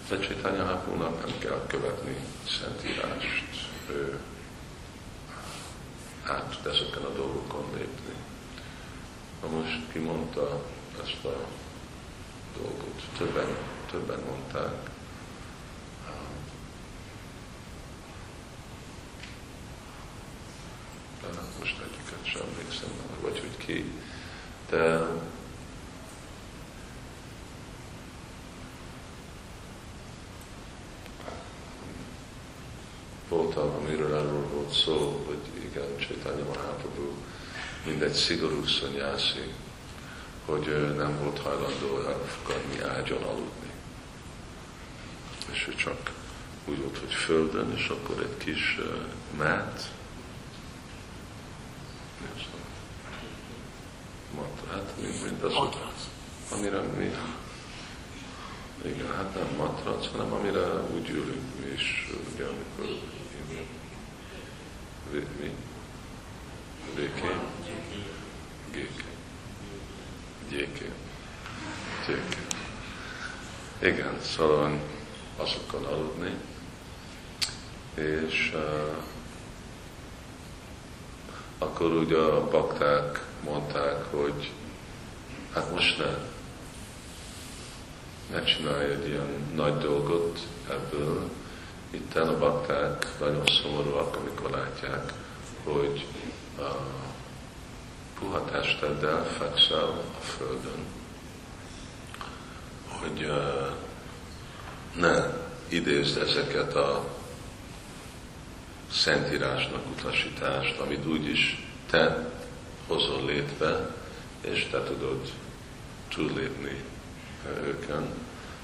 de 0.09 0.19
Csaitanya 0.19 0.65
Hápúnak 0.65 1.25
nem 1.25 1.38
kell 1.38 1.61
követni 1.67 2.15
Szentírást. 2.47 3.43
Ő 3.89 4.19
át 6.23 6.57
tud 6.61 6.73
ezeken 6.73 7.03
a 7.03 7.15
dolgokon 7.15 7.65
lépni. 7.77 8.13
Na 9.41 9.47
most 9.47 9.79
ki 9.91 9.99
mondta 9.99 10.61
ezt 11.03 11.25
a 11.25 11.38
dolgot? 12.57 13.01
Többen, 13.17 13.57
többen 13.91 14.19
mondták. 14.29 14.94
De 21.33 21.41
most 21.59 21.75
egyiket 21.79 22.25
sem 22.25 22.41
emlékszem, 22.51 22.89
vagy 23.21 23.39
hogy 23.39 23.65
ki. 23.65 23.91
De 24.69 25.07
voltam, 33.29 33.69
amiről 33.69 34.13
arról 34.13 34.47
volt 34.53 34.73
szó, 34.73 35.23
hogy 35.27 35.63
igen, 35.63 35.97
Csaitanya 35.97 36.43
Mahaprabhu 36.43 37.13
mindegy 37.85 38.13
szigorú 38.13 38.65
szonyászi, 38.65 39.53
hogy 40.45 40.95
nem 40.97 41.19
volt 41.23 41.39
hajlandó 41.39 41.97
elfogadni 41.97 42.81
ágyon 42.81 43.23
aludni. 43.23 43.71
És 45.51 45.67
ő 45.67 45.75
csak 45.75 46.11
úgy 46.65 46.79
volt, 46.79 46.97
hogy 46.97 47.13
földön, 47.13 47.73
és 47.75 47.88
akkor 47.88 48.19
egy 48.19 48.38
kis 48.38 48.79
mát, 49.38 49.91
mat, 54.35 54.61
hát 54.71 54.93
mint, 55.41 55.53
az, 55.53 56.09
amire 56.57 56.79
mi, 56.79 57.11
igen, 58.85 59.15
hát 59.15 59.33
nem 59.33 59.55
matrac, 59.57 60.07
hanem 60.11 60.33
amire 60.33 60.81
úgy 60.95 61.09
ülünk 61.09 61.59
mi 61.59 61.71
is, 61.71 62.09
ugye, 62.33 62.43
amikor 62.43 62.99
mi? 65.39 65.51
Béké? 66.95 67.35
Géké. 68.71 69.03
Gyéké. 70.49 70.91
Gyéké. 72.07 72.21
Igen, 73.81 74.21
szóval 74.21 74.79
azokkal 75.37 75.85
aludni, 75.85 76.35
és 77.95 78.51
uh, 78.53 79.03
akkor 81.57 81.91
ugye 81.91 82.17
a 82.17 82.49
bakták 82.49 83.25
mondták, 83.43 84.03
hogy 84.11 84.51
hát 85.55 85.71
most 85.71 85.97
ne, 85.97 86.17
ne 88.31 88.43
csinálj 88.43 88.91
egy 88.91 89.07
ilyen 89.07 89.51
nagy 89.55 89.77
dolgot 89.77 90.39
ebből, 90.69 91.29
Itten 91.95 92.27
a 92.27 92.37
bakták 92.37 93.07
nagyon 93.19 93.45
szomorúak, 93.45 94.15
amikor 94.15 94.49
látják, 94.49 95.13
hogy 95.63 96.05
a 96.57 96.75
puha 98.19 98.45
testeddel 98.45 99.23
fekszel 99.23 100.03
a 100.19 100.21
földön, 100.21 100.85
hogy 102.87 103.31
ne 104.95 105.23
idézd 105.67 106.17
ezeket 106.17 106.75
a 106.75 107.07
szentírásnak 108.91 109.81
utasítást, 109.97 110.79
amit 110.79 111.05
úgyis 111.05 111.67
te 111.89 112.31
hozol 112.87 113.25
létbe, 113.25 113.95
és 114.41 114.67
te 114.71 114.83
tudod 114.83 115.31
túllépni 116.09 116.83
őken. 117.63 118.07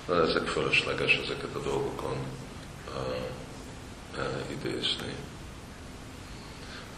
De 0.06 0.13
ezek 0.13 0.47
fölösleges 0.47 1.13
ezeket 1.23 1.56
a 1.56 1.60
dolgokon 1.60 2.17
idézni. 4.51 5.15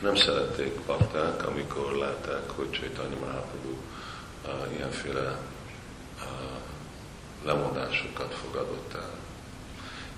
Nem 0.01 0.15
szerették 0.15 0.79
bakták, 0.85 1.47
amikor 1.47 1.91
látták, 1.91 2.49
hogy 2.49 2.71
Csaitanya 2.71 3.19
Mahaprabhu 3.19 3.71
uh, 4.45 4.75
ilyenféle 4.75 5.37
uh, 6.17 6.27
lemondásokat 7.45 8.33
fogadott 8.33 8.93
el. 8.93 9.19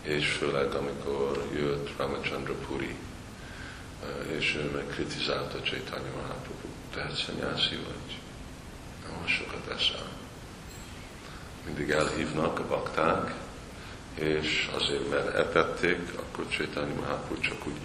És 0.01 0.27
főleg, 0.27 0.73
amikor 0.73 1.49
jött 1.53 1.97
Ramachandra 1.97 2.53
Puri, 2.53 2.95
uh, 4.03 4.35
és 4.37 4.55
ő 4.55 4.71
meg 4.75 4.87
kritizálta 4.87 5.61
Csaitanya 5.61 6.11
Mahaprabhu, 6.15 6.67
tehát 6.93 7.15
szanyászi 7.15 7.75
vagy, 7.75 8.19
sokat 9.27 9.77
eszel. 9.77 10.07
Mindig 11.65 11.89
elhívnak 11.89 12.59
a 12.59 12.67
bakták, 12.67 13.33
és 14.13 14.69
azért, 14.75 15.09
mert 15.09 15.35
etették, 15.35 15.99
akkor 16.15 16.47
Csétányi 16.49 16.93
Mahaprabhu 16.93 17.39
csak 17.39 17.67
úgy 17.67 17.77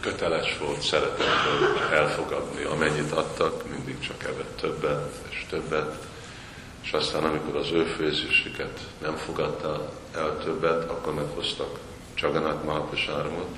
köteles 0.00 0.58
volt 0.58 0.80
szeretettel 0.80 1.88
elfogadni, 1.92 2.62
amennyit 2.62 3.12
adtak, 3.12 3.70
mindig 3.70 4.00
csak 4.00 4.22
evett 4.22 4.56
többet 4.56 5.14
és 5.28 5.46
többet, 5.48 6.06
és 6.82 6.92
aztán 6.92 7.24
amikor 7.24 7.56
az 7.56 7.70
ő 7.70 7.84
főzésüket 7.84 8.80
nem 8.98 9.16
fogadta 9.16 9.92
el 10.14 10.38
többet, 10.44 10.90
akkor 10.90 11.14
meghoztak 11.14 11.78
Csaganat 12.14 12.64
Mahaprasádamot, 12.64 13.56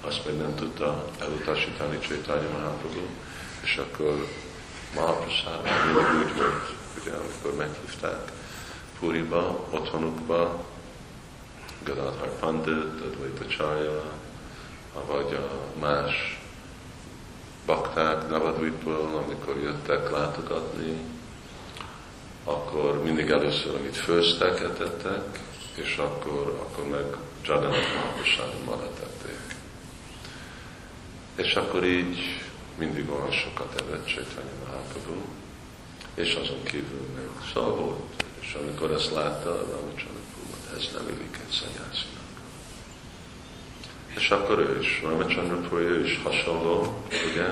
azt 0.00 0.26
még 0.26 0.36
nem 0.36 0.54
tudta 0.54 1.04
elutasítani 1.20 1.98
Csaitanya 1.98 2.48
Mahaprabhu, 2.48 3.06
és 3.62 3.76
akkor 3.76 4.26
Mahaprasádam 4.94 5.62
mindig 5.86 6.26
úgy 6.26 6.36
volt, 6.36 6.74
ugye, 7.00 7.12
amikor 7.12 7.54
meghívták 7.56 8.32
Puriba, 8.98 9.66
otthonukba, 9.70 10.64
Gadadhar 11.84 12.38
Pandit, 12.38 13.00
Advaita 13.00 13.46
Charya, 13.46 14.02
vagy 15.06 15.34
a 15.34 15.78
más 15.80 16.40
bakták 17.66 18.28
Navadvipból, 18.28 19.22
amikor 19.24 19.56
jöttek 19.56 20.10
látogatni, 20.10 20.96
akkor 22.44 23.02
mindig 23.02 23.30
először, 23.30 23.74
amit 23.74 23.96
főztek, 23.96 24.60
etettek, 24.60 25.40
és 25.74 25.96
akkor, 25.96 26.58
akkor 26.62 26.88
meg 26.88 27.16
Jagannath 27.44 27.94
Mahaprasádummal 27.94 28.82
etették. 28.82 29.38
És 31.34 31.54
akkor 31.54 31.84
így 31.84 32.42
mindig 32.78 33.10
olyan 33.10 33.30
sokat 33.30 33.80
evett 33.80 34.06
Csaitanya 34.06 34.63
Mahaprabhu, 34.74 35.20
és 36.14 36.34
azon 36.34 36.62
kívül 36.62 37.06
még 37.16 37.52
volt. 37.54 38.24
És 38.40 38.56
amikor 38.60 38.90
ezt 38.90 39.12
látta, 39.12 39.48
Ramachandra 39.48 40.24
ez 40.76 40.88
nem 40.92 41.08
illik 41.08 41.38
egy 41.46 41.52
szanyászinak. 41.52 42.22
És 44.16 44.30
akkor 44.30 44.58
ő 44.58 44.80
is, 44.80 45.02
Ramachandra 45.02 45.78
ő 45.78 46.04
is 46.04 46.20
hasonló, 46.22 47.02
ugye? 47.32 47.46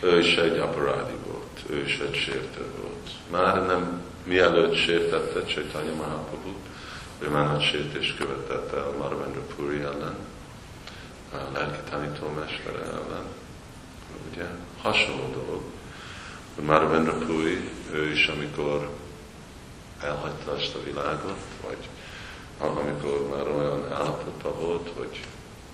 Ő 0.00 0.18
is 0.18 0.36
egy 0.36 0.58
aparádi 0.58 1.14
volt, 1.26 1.60
ő 1.70 1.84
is 1.84 1.98
egy 1.98 2.14
sértő 2.14 2.64
volt. 2.80 3.10
Már 3.30 3.66
nem 3.66 4.02
mielőtt 4.24 4.74
sértette 4.74 5.44
Csaitanya 5.44 5.94
Mahaprabhu, 5.94 6.52
ő 7.18 7.28
már 7.28 7.46
nagy 7.46 7.62
sértést 7.62 8.16
követett 8.16 8.72
el 8.72 8.94
Maravendra 8.98 9.40
Puri 9.56 9.80
ellen, 9.80 10.16
a 11.32 11.36
lelki 11.52 11.90
tanítómestere 11.90 12.82
ellen. 12.84 13.24
Ugye? 14.30 14.46
Hasonló. 14.82 15.43
Maravendra 16.62 17.18
Puri, 17.18 17.70
ő 17.92 18.10
is, 18.10 18.26
amikor 18.26 18.90
elhagyta 20.00 20.56
ezt 20.56 20.74
a 20.74 20.82
világot, 20.84 21.38
vagy 21.66 21.88
amikor 22.58 23.28
már 23.28 23.48
olyan 23.48 23.92
állapota 23.92 24.54
volt, 24.54 24.90
hogy 24.96 25.24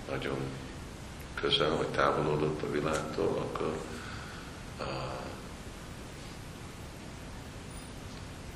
nagyon 0.09 0.37
közel, 1.33 1.75
vagy 1.75 1.87
távolodott 1.87 2.61
a 2.61 2.71
világtól, 2.71 3.37
akkor 3.37 3.77
a, 4.79 4.83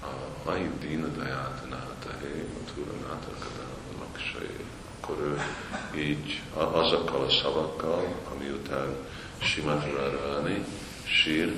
a 0.06 0.12
mai 0.46 0.70
Dina 0.80 1.08
Dayatanata, 1.08 2.10
Hé, 2.22 2.46
Maturanata 2.54 3.32
Laksai, 4.00 4.56
akkor 5.02 5.18
ő 5.20 5.42
így 6.00 6.42
azokkal 6.54 7.24
a 7.24 7.30
szavakkal, 7.30 8.16
ami 8.32 8.50
után 8.50 8.96
Simad 9.38 9.84
Radharani 9.84 10.66
sír 11.04 11.54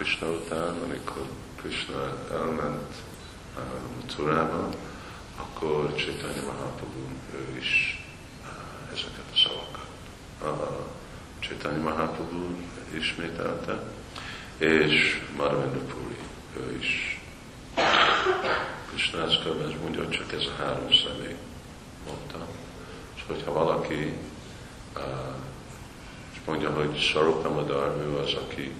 Krishna 0.00 0.28
után, 0.28 0.76
amikor 0.84 1.22
Krishna 1.56 2.26
elment 2.32 2.94
Maturába, 4.00 4.68
akkor 5.36 5.94
Csaitanya 5.94 6.42
Mahaprabhu 6.46 7.00
ő 7.34 7.56
is 7.58 8.02
ezeket 8.92 9.24
a 9.32 9.36
szavakat. 9.36 9.88
A 10.42 10.86
Csaitanya 11.38 11.82
Mahaprabhu 11.82 12.46
ismételte, 12.98 13.82
és 14.56 15.22
Madhavendra 15.36 15.80
Puri 15.80 16.18
ő 16.56 16.76
is. 16.80 17.20
Krishnás 18.88 19.38
köves 19.42 19.74
mondja, 19.82 20.04
hogy 20.04 20.16
csak 20.16 20.32
ez 20.32 20.44
a 20.44 20.62
három 20.62 20.92
személy 20.92 21.36
mondta. 22.06 22.46
És 23.16 23.22
hogyha 23.26 23.52
valaki 23.52 24.16
és 26.32 26.40
mondja, 26.46 26.70
hogy 26.70 26.98
Sarupamadar, 26.98 27.96
ő 27.96 28.16
az, 28.16 28.34
aki 28.34 28.72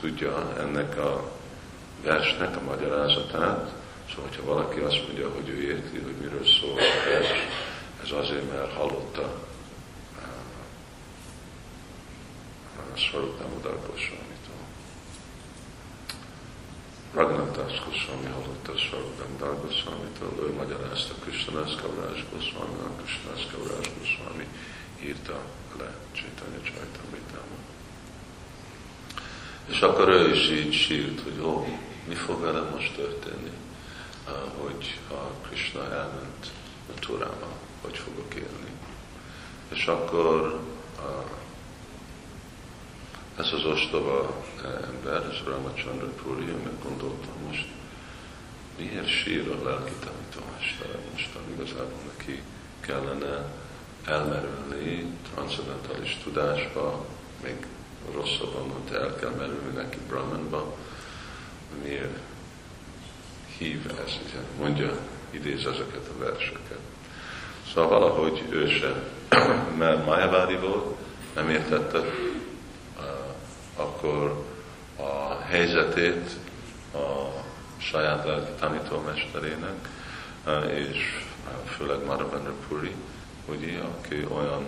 tudja 0.00 0.56
ennek 0.58 0.98
a 0.98 1.30
versnek 2.02 2.56
a 2.56 2.60
magyarázatát, 2.60 3.76
Szóval, 4.08 4.24
hogyha 4.28 4.44
valaki 4.44 4.80
azt 4.80 5.06
mondja, 5.06 5.30
hogy 5.30 5.48
ő 5.48 5.62
érti, 5.62 5.98
hogy 5.98 6.16
miről 6.20 6.46
szól 6.60 6.78
a 6.78 7.08
vers, 7.08 7.28
ez 8.02 8.10
azért, 8.10 8.52
mert 8.52 8.72
hallotta 8.72 9.46
a 12.94 12.96
Svarutám 12.96 13.52
Udar 13.58 13.78
Goswamitól. 13.86 14.62
Raghunath 17.14 17.84
Goswami 17.84 18.26
hallotta 18.26 18.72
a 18.72 18.76
Svarutám 18.76 19.34
Udar 19.34 19.60
Goswamitól, 19.60 20.48
ő 20.48 20.52
magyarázta 20.52 21.14
Krishnanász 21.14 21.74
Kavrás 21.80 22.24
Goswami, 22.32 22.76
Krishnanász 23.02 23.46
Kavrás 23.50 23.90
Goswami 23.98 24.46
írta 25.00 25.40
le 25.78 25.94
Csaitanya 26.12 26.60
Csaitamritámon. 26.62 27.77
És 29.68 29.80
akkor 29.80 30.08
ő 30.08 30.34
is 30.34 30.50
így 30.50 30.72
sírt, 30.72 31.20
hogy 31.20 31.44
ó, 31.44 31.66
mi 32.08 32.14
fog 32.14 32.40
velem 32.40 32.68
most 32.74 32.94
történni? 32.94 33.50
hogy 34.62 34.98
a 35.10 35.46
Krishna 35.46 35.92
elment 35.92 36.50
a 36.96 36.98
Turába, 36.98 37.48
hogy 37.80 37.96
fogok 37.96 38.34
élni. 38.34 38.70
És 39.68 39.86
akkor 39.86 40.60
ez 43.36 43.52
az 43.52 43.64
ostoba 43.64 44.44
ember, 44.62 45.26
ez 45.32 45.46
Ramachandra 45.46 46.06
Puri, 46.06 46.44
meg 46.44 46.72
gondoltam 46.82 47.34
most, 47.46 47.66
miért 48.78 49.08
sír 49.08 49.50
a 49.50 49.68
lelki 49.68 49.92
tanítómestere 50.00 50.98
most, 51.12 51.28
igazából 51.54 51.98
neki 52.16 52.42
kellene 52.80 53.52
elmerülni 54.04 55.06
transzendentális 55.32 56.18
tudásba, 56.22 57.06
még 57.42 57.66
rosszabban 58.14 58.66
mondta, 58.66 59.00
el 59.00 59.14
kell 59.16 59.30
merülni 59.38 59.76
neki 59.76 59.98
Brahmanba, 60.08 60.76
miért 61.82 62.18
hív 63.58 63.92
ezt, 64.06 64.20
mondja, 64.58 64.98
idéz 65.30 65.66
ezeket 65.66 66.08
a 66.14 66.18
verseket. 66.18 66.78
Szóval 67.72 67.88
valahogy 67.88 68.42
ő 68.48 68.68
se, 68.68 69.02
mert 69.78 70.04
Majavári 70.04 70.56
volt, 70.56 70.96
nem 71.34 71.50
értette 71.50 71.98
akkor 73.78 74.44
a 74.96 75.42
helyzetét 75.48 76.30
a 76.94 77.42
saját 77.76 78.24
lelki 78.24 78.50
tanítómesterének, 78.60 79.88
és 80.66 81.24
főleg 81.76 82.04
Maravendra 82.04 82.52
Puri, 82.68 82.94
ugye, 83.44 83.78
aki 83.78 84.26
olyan 84.30 84.66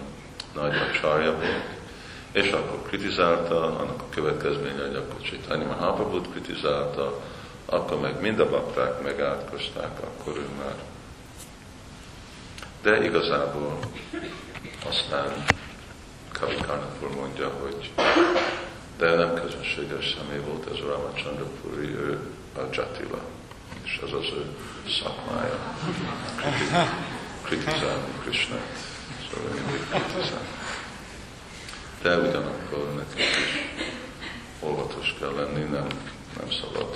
nagy 0.55 0.73
csarja 1.01 1.33
volt, 1.33 1.80
és 2.33 2.51
akkor 2.51 2.83
kritizálta, 2.87 3.63
annak 3.63 4.03
a 4.03 4.15
következménye, 4.15 4.87
hogy 4.87 4.97
akkor 4.97 5.21
Csaitanya 5.21 5.67
Mahaprabhut 5.67 6.31
kritizálta, 6.31 7.21
akkor 7.67 8.01
meg 8.01 8.21
mind 8.21 8.41
a 8.41 8.49
bakták 8.49 9.03
megátkozták, 9.03 9.99
akkor 10.03 10.37
ő 10.37 10.47
már. 10.63 10.75
De 12.83 13.05
igazából 13.05 13.79
aztán 14.89 15.45
Kavikarnapur 16.33 17.11
mondja, 17.15 17.49
hogy 17.61 17.91
de 18.99 19.15
nem 19.15 19.35
közönséges 19.35 20.17
személy 20.19 20.45
volt 20.47 20.67
ez 20.73 20.79
a 20.79 21.47
Puri, 21.63 21.95
ő 21.95 22.19
a 22.57 22.61
Jatila, 22.73 23.21
és 23.83 24.01
ez 24.05 24.13
az 24.13 24.25
ő 24.25 24.45
szakmája. 24.89 25.59
Kritizálni 27.43 28.13
Krishnát. 28.23 28.61
Szóval 29.31 29.53
mindig 29.53 29.81
kritizál. 29.89 30.60
De 32.03 32.17
ugyanakkor 32.17 32.95
nekünk 32.97 33.19
is 33.19 33.71
óvatos 34.61 35.15
kell 35.19 35.33
lenni, 35.35 35.61
nem, 35.61 35.87
nem 36.39 36.51
szabad 36.51 36.95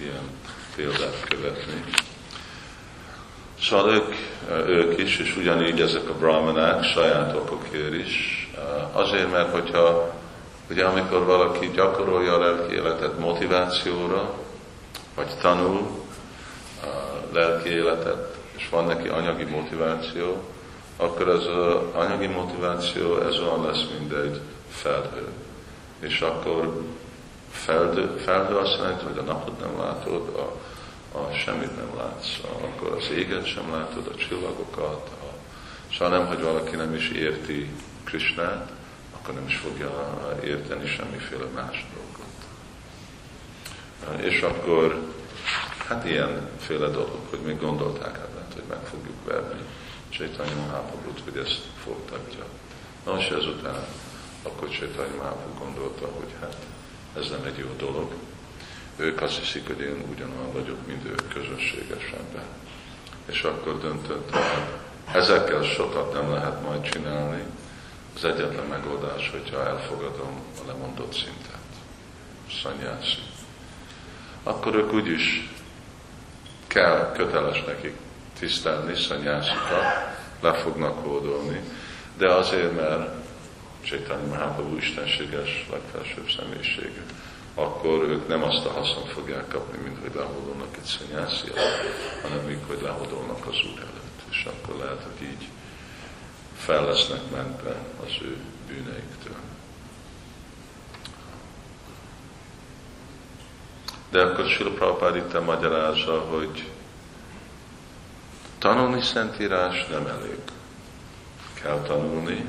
ilyen 0.00 0.30
példát 0.76 1.24
követni. 1.28 1.84
Szóval 3.60 3.94
ők, 3.94 4.14
ők 4.68 4.98
is, 4.98 5.18
és 5.18 5.36
ugyanígy 5.36 5.80
ezek 5.80 6.08
a 6.08 6.14
brahmanák 6.14 6.84
saját 6.84 7.34
okokért 7.34 7.94
is, 7.94 8.50
azért, 8.92 9.30
mert 9.30 9.52
hogyha 9.52 10.14
ugye 10.70 10.84
amikor 10.84 11.24
valaki 11.24 11.70
gyakorolja 11.74 12.34
a 12.34 12.38
lelki 12.38 12.74
életet 12.74 13.18
motivációra, 13.18 14.34
vagy 15.14 15.38
tanul 15.40 16.04
a 16.82 16.86
lelki 17.32 17.68
életet, 17.68 18.36
és 18.56 18.68
van 18.68 18.84
neki 18.84 19.08
anyagi 19.08 19.44
motiváció, 19.44 20.42
akkor 21.02 21.28
az 21.28 21.46
anyagi 21.94 22.26
motiváció, 22.26 23.18
ez 23.18 23.38
olyan 23.38 23.66
lesz, 23.66 23.86
mint 23.98 24.12
egy 24.12 24.40
felhő. 24.68 25.26
És 26.00 26.20
akkor 26.20 26.82
Feldő, 27.52 28.16
feldő 28.16 28.56
azt 28.56 28.76
jelenti, 28.76 29.04
hogy 29.04 29.18
a 29.18 29.22
napot 29.22 29.60
nem 29.60 29.78
látod, 29.78 30.28
a, 30.36 30.58
a 31.18 31.32
semmit 31.32 31.76
nem 31.76 31.96
látsz, 31.96 32.38
akkor 32.62 32.96
az 32.96 33.10
éget 33.10 33.46
sem 33.46 33.70
látod, 33.70 34.06
a 34.06 34.16
csillagokat, 34.16 35.08
a, 35.08 35.34
szóval 35.92 36.18
nem, 36.18 36.26
hogy 36.26 36.42
valaki 36.42 36.76
nem 36.76 36.94
is 36.94 37.08
érti 37.08 37.70
Krisnát, 38.04 38.72
akkor 39.12 39.34
nem 39.34 39.46
is 39.46 39.56
fogja 39.56 40.18
érteni 40.44 40.86
semmiféle 40.86 41.44
más 41.54 41.86
dolgot. 41.94 42.32
És 44.24 44.42
akkor, 44.42 45.00
hát 45.88 46.04
ilyenféle 46.04 46.88
dolog, 46.88 47.20
hogy 47.30 47.40
még 47.40 47.60
gondolták 47.60 48.16
ebben, 48.16 48.46
hogy 48.54 48.64
meg 48.68 48.78
fogjuk 48.90 49.24
verni 49.24 49.60
Csaitanya 50.12 50.54
Mahaprabhut, 50.54 51.20
hogy 51.24 51.36
ezt 51.36 51.60
folytatja. 51.84 52.44
Na 53.04 53.18
és 53.18 53.28
ezután 53.28 53.84
akkor 54.42 54.68
Csaitanya 54.68 55.16
Mahaprabhu 55.16 55.64
gondolta, 55.64 56.06
hogy 56.06 56.34
hát 56.40 56.56
ez 57.16 57.28
nem 57.30 57.44
egy 57.44 57.58
jó 57.58 57.68
dolog. 57.76 58.12
Ők 58.96 59.22
azt 59.22 59.38
hiszik, 59.38 59.66
hogy 59.66 59.80
én 59.80 60.04
ugyanolyan 60.10 60.52
vagyok, 60.52 60.86
mint 60.86 61.04
ők 61.04 61.28
közösségesen 61.28 62.24
be. 62.34 62.42
És 63.26 63.42
akkor 63.42 63.80
döntött, 63.80 64.30
hogy 64.30 64.42
ezekkel 65.12 65.62
sokat 65.62 66.12
nem 66.12 66.32
lehet 66.32 66.62
majd 66.62 66.80
csinálni, 66.90 67.42
az 68.14 68.24
egyetlen 68.24 68.66
megoldás, 68.66 69.30
hogyha 69.30 69.66
elfogadom 69.66 70.40
a 70.62 70.66
lemondott 70.66 71.12
szintet. 71.12 71.60
Szanyászi. 72.62 73.18
Akkor 74.42 74.74
ők 74.74 74.92
úgyis 74.92 75.50
kell, 76.66 77.12
köteles 77.16 77.64
nekik 77.64 77.96
tisztelni 78.42 78.94
szanyászikat, 78.94 79.86
le 80.40 80.52
fognak 80.52 81.04
hódolni, 81.04 81.60
de 82.16 82.32
azért, 82.32 82.74
mert 82.76 83.10
Csaitanya 83.80 84.26
Mahaprabhu 84.26 84.76
istenséges 84.76 85.66
legfelsőbb 85.70 86.30
személyisége, 86.38 87.02
akkor 87.54 88.02
ők 88.02 88.28
nem 88.28 88.42
azt 88.42 88.66
a 88.66 88.70
haszont 88.70 89.08
fogják 89.08 89.48
kapni, 89.48 89.78
mint 89.82 89.98
hogy 90.00 90.14
lehódolnak 90.14 90.76
egy 90.76 90.84
szanyászi 90.84 91.48
hanem 92.22 92.44
még, 92.46 92.58
hogy 92.66 92.80
lehódolnak 92.82 93.46
az 93.46 93.54
Úr 93.72 93.78
előtt. 93.78 94.20
És 94.30 94.44
akkor 94.44 94.76
lehet, 94.76 95.02
hogy 95.02 95.26
így 95.26 95.48
fel 96.56 96.84
lesznek 96.84 97.30
mentve 97.30 97.76
az 98.04 98.12
ő 98.22 98.36
bűneiktől. 98.66 99.36
De 104.10 104.22
akkor 104.22 104.46
Sila 104.46 104.70
Prabhupád 104.70 105.16
itt 105.16 105.44
magyarázza, 105.44 106.20
hogy 106.20 106.64
tanulni 108.62 109.02
Szentírás 109.02 109.86
nem 109.86 110.06
elég. 110.06 110.38
Kell 111.62 111.80
tanulni, 111.86 112.44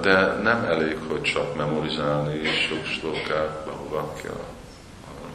de 0.00 0.32
nem 0.42 0.64
elég, 0.64 0.98
hogy 1.08 1.22
csak 1.22 1.56
memorizálni 1.56 2.44
sok 2.44 2.84
slókát, 2.84 3.64
bahuvakja, 3.64 4.46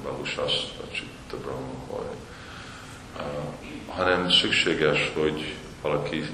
bahusaszt, 0.04 0.76
vagy 0.80 0.92
csitta 0.92 1.38
brahma, 1.38 2.04
hanem 3.88 4.32
szükséges, 4.32 5.12
hogy 5.14 5.56
valaki 5.82 6.26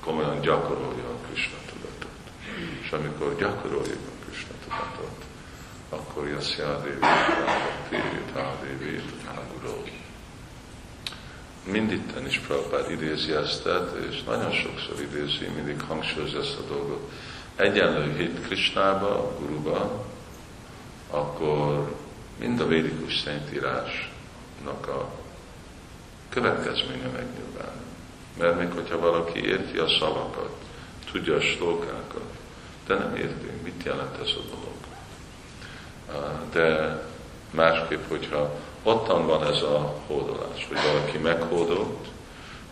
komolyan 0.00 0.40
gyakorolja 0.40 1.04
a 1.04 1.26
Krishna 1.26 1.56
tudatot. 1.66 2.18
És 2.82 2.90
amikor 2.90 3.36
gyakoroljuk 3.36 4.00
a 4.06 4.24
Krishna 4.24 4.54
tudatot, 4.64 5.24
akkor 5.88 6.28
Yasyadevi, 6.28 6.98
Devi, 7.90 9.00
Naguro. 9.24 10.01
Minditten 11.64 12.26
is 12.26 12.38
Prabhupád 12.38 12.90
idézi 12.90 13.32
ezt, 13.32 13.68
és 14.10 14.22
nagyon 14.22 14.52
sokszor 14.52 15.00
idézi, 15.00 15.48
mindig 15.54 15.80
hangsúlyozza 15.80 16.38
ezt 16.38 16.58
a 16.58 16.72
dolgot. 16.72 17.10
Egyenlő 17.56 18.16
hit 18.16 18.46
Krishnába, 18.46 19.08
a 19.08 19.38
Guruba, 19.38 20.06
akkor 21.10 21.94
mind 22.38 22.60
a 22.60 22.66
védikus 22.66 23.18
szentírásnak 23.18 24.86
a 24.86 25.10
következménye 26.28 27.06
megnyilván. 27.06 27.80
Mert 28.38 28.58
még 28.58 28.70
hogyha 28.70 28.98
valaki 28.98 29.44
érti 29.44 29.78
a 29.78 29.88
szavakat, 29.88 30.54
tudja 31.12 31.34
a 31.34 31.40
slókákat, 31.40 32.36
de 32.86 32.94
nem 32.94 33.16
érti, 33.16 33.50
mit 33.62 33.82
jelent 33.84 34.18
ez 34.20 34.28
a 34.28 34.40
dolog. 34.50 34.76
De 36.52 37.02
másképp, 37.50 38.08
hogyha 38.08 38.60
ottan 38.82 39.26
van 39.26 39.46
ez 39.46 39.62
a 39.62 39.94
hódolás, 40.06 40.66
hogy 40.68 40.76
valaki 40.92 41.18
meghódolt, 41.18 42.08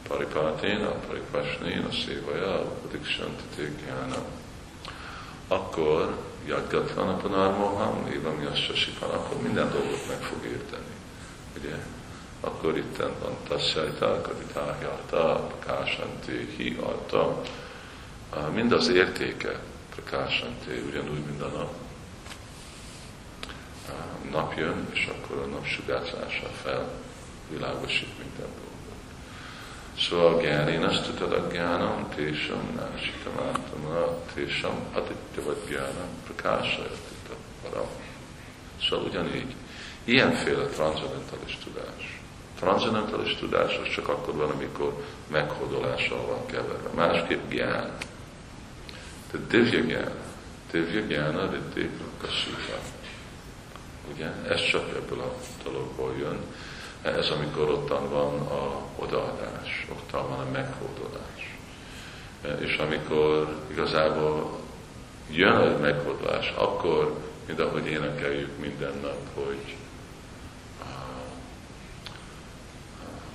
paripátén, 0.09 0.85
a 0.85 1.93
szévaja, 2.07 2.55
a 2.55 2.75
padiksantatikána, 2.83 4.25
akkor 5.49 6.17
jadgatlan 6.47 7.09
a 7.09 7.17
panarmoham, 7.17 8.07
éva 8.13 8.31
mi 8.39 8.45
azt 8.45 8.67
akkor 9.01 9.43
minden 9.43 9.71
dolgot 9.71 10.09
meg 10.09 10.21
fog 10.21 10.45
érteni. 10.45 10.95
Ugye? 11.59 11.77
akkor 12.41 12.77
itt 12.77 12.97
van 12.97 13.37
tassajta, 13.49 14.21
kaditáhyata, 14.21 15.47
prakásanté, 15.47 16.49
hiata, 16.57 17.41
mind 18.53 18.73
az 18.73 18.89
értéke, 18.89 19.61
prakásanté, 19.95 20.83
ugyanúgy 20.89 21.25
mind 21.27 21.41
a 21.41 21.47
nap. 21.47 21.75
Nap 24.31 24.59
jön, 24.59 24.89
és 24.93 25.09
akkor 25.13 25.37
a 25.43 25.47
nap 25.47 25.67
sugárzása 25.67 26.47
fel 26.63 26.89
világosít 27.51 28.19
minden 28.19 28.51
dolgot. 28.57 29.01
Szóval 29.99 30.35
a 30.35 30.41
gyáni, 30.41 30.73
én 30.73 30.83
azt 30.83 31.05
tudod 31.05 31.33
a 31.33 31.47
gyánam, 31.53 32.09
tésam, 32.15 32.63
násitamátama, 32.77 34.19
tésam, 34.35 34.75
aditya 34.93 35.43
vagy 35.45 35.59
gyánam, 35.69 36.09
prakása, 36.25 36.87
param. 37.63 37.89
Szóval 38.89 39.05
ugyanígy, 39.05 39.55
ilyenféle 40.05 40.65
transzendentális 40.65 41.59
tudás 41.65 42.21
Transzendentális 42.61 43.35
tudás 43.35 43.79
az 43.79 43.89
csak 43.95 44.09
akkor 44.09 44.35
van, 44.35 44.51
amikor 44.51 45.05
meghódolással 45.27 46.27
van 46.27 46.47
keverve. 46.47 46.89
Másképp 46.95 47.51
gyán. 47.51 47.97
Tehát 49.31 49.47
divya 49.47 49.81
gyán. 49.81 50.13
Divya 50.71 51.01
gyána, 51.01 51.47
de 51.47 51.89
kasika. 52.21 52.79
Ugye? 54.13 54.27
Ez 54.49 54.65
csak 54.71 54.89
ebből 54.97 55.21
a 55.21 55.35
dologból 55.63 56.15
jön. 56.19 56.39
Ez 57.03 57.31
amikor 57.31 57.71
ottan 57.71 58.11
van 58.11 58.39
a 58.39 58.87
odaadás, 58.97 59.87
ottan 59.93 60.29
van 60.29 60.39
a 60.39 60.51
meghódolás. 60.51 61.59
És 62.59 62.77
amikor 62.77 63.57
igazából 63.71 64.59
jön 65.31 65.57
a 65.57 65.79
meghódolás, 65.79 66.53
akkor, 66.57 67.19
mint 67.47 67.61
ahogy 67.61 67.87
énekeljük 67.87 68.59
minden 68.59 68.99
nap, 69.03 69.35
hogy 69.35 69.77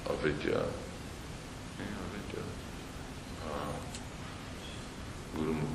avidya. 0.08 0.68
Mi 1.78 1.84
avidya? 1.84 2.44
Guru 5.36 5.52
Mukha 5.52 5.75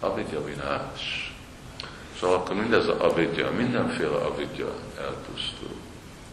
Avidya 0.00 0.44
vinás. 0.44 1.32
Szóval 2.20 2.36
akkor 2.36 2.56
mindez 2.56 2.88
a 2.88 3.04
avidya, 3.04 3.50
mindenféle 3.50 4.16
avidya 4.16 4.74
elpusztul. 4.98 5.76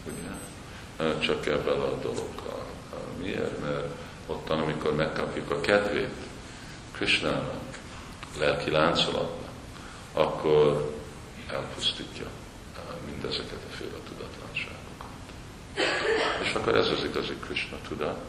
Ugye? 0.03 1.19
Csak 1.19 1.45
ebben 1.45 1.79
a 1.79 1.99
dologgal. 2.01 2.65
Miért? 3.21 3.61
Mert 3.61 3.87
ottan, 4.27 4.59
amikor 4.59 4.95
megkapjuk 4.95 5.51
a 5.51 5.59
kedvét 5.59 6.15
Krishnának, 6.91 7.79
lelki 8.39 8.71
láncolatnak, 8.71 9.49
akkor 10.13 10.93
elpusztítja 11.51 12.27
mindezeket 13.11 13.59
a 13.69 13.75
féle 13.75 13.97
tudatlanságokat. 14.07 15.15
És 16.41 16.53
akkor 16.53 16.75
ez 16.75 16.87
az 16.87 17.03
igazi 17.03 17.33
Krishna 17.45 17.77
tudat, 17.87 18.19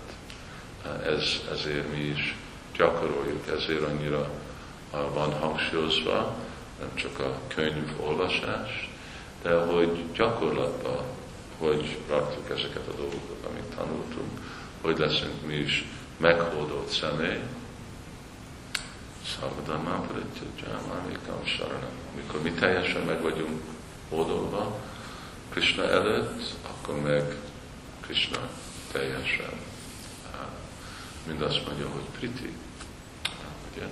ez, 1.04 1.22
ezért 1.52 1.92
mi 1.92 1.98
is 1.98 2.36
gyakoroljuk, 2.76 3.48
ezért 3.48 3.82
annyira 3.82 4.30
van 5.14 5.32
hangsúlyozva, 5.32 6.34
nem 6.78 6.94
csak 6.94 7.18
a 7.18 7.38
könyv 7.54 7.92
olvasás, 8.00 8.90
de 9.42 9.54
hogy 9.60 10.04
gyakorlatban, 10.12 11.04
hogy 11.58 11.98
rakjuk 12.08 12.50
ezeket 12.50 12.88
a 12.88 12.96
dolgokat, 12.96 13.46
amit 13.50 13.74
tanultunk, 13.76 14.40
hogy 14.80 14.98
leszünk 14.98 15.46
mi 15.46 15.54
is 15.54 15.84
meghódolt 16.16 16.88
személy. 16.88 17.40
Szabadamán 19.40 20.00
Prityajámámékam 20.06 21.44
Saranam. 21.44 21.90
Amikor 22.14 22.42
mi 22.42 22.50
teljesen 22.50 23.02
meg 23.02 23.22
vagyunk 23.22 23.62
hódolva 24.08 24.78
Krishna 25.50 25.88
előtt, 25.90 26.54
akkor 26.62 27.00
meg 27.00 27.36
Krishna 28.00 28.48
teljesen 28.92 29.52
mind 31.26 31.42
azt 31.42 31.66
mondja, 31.66 31.88
hogy 31.88 32.04
priti. 32.18 32.52
Ugye? 33.72 33.86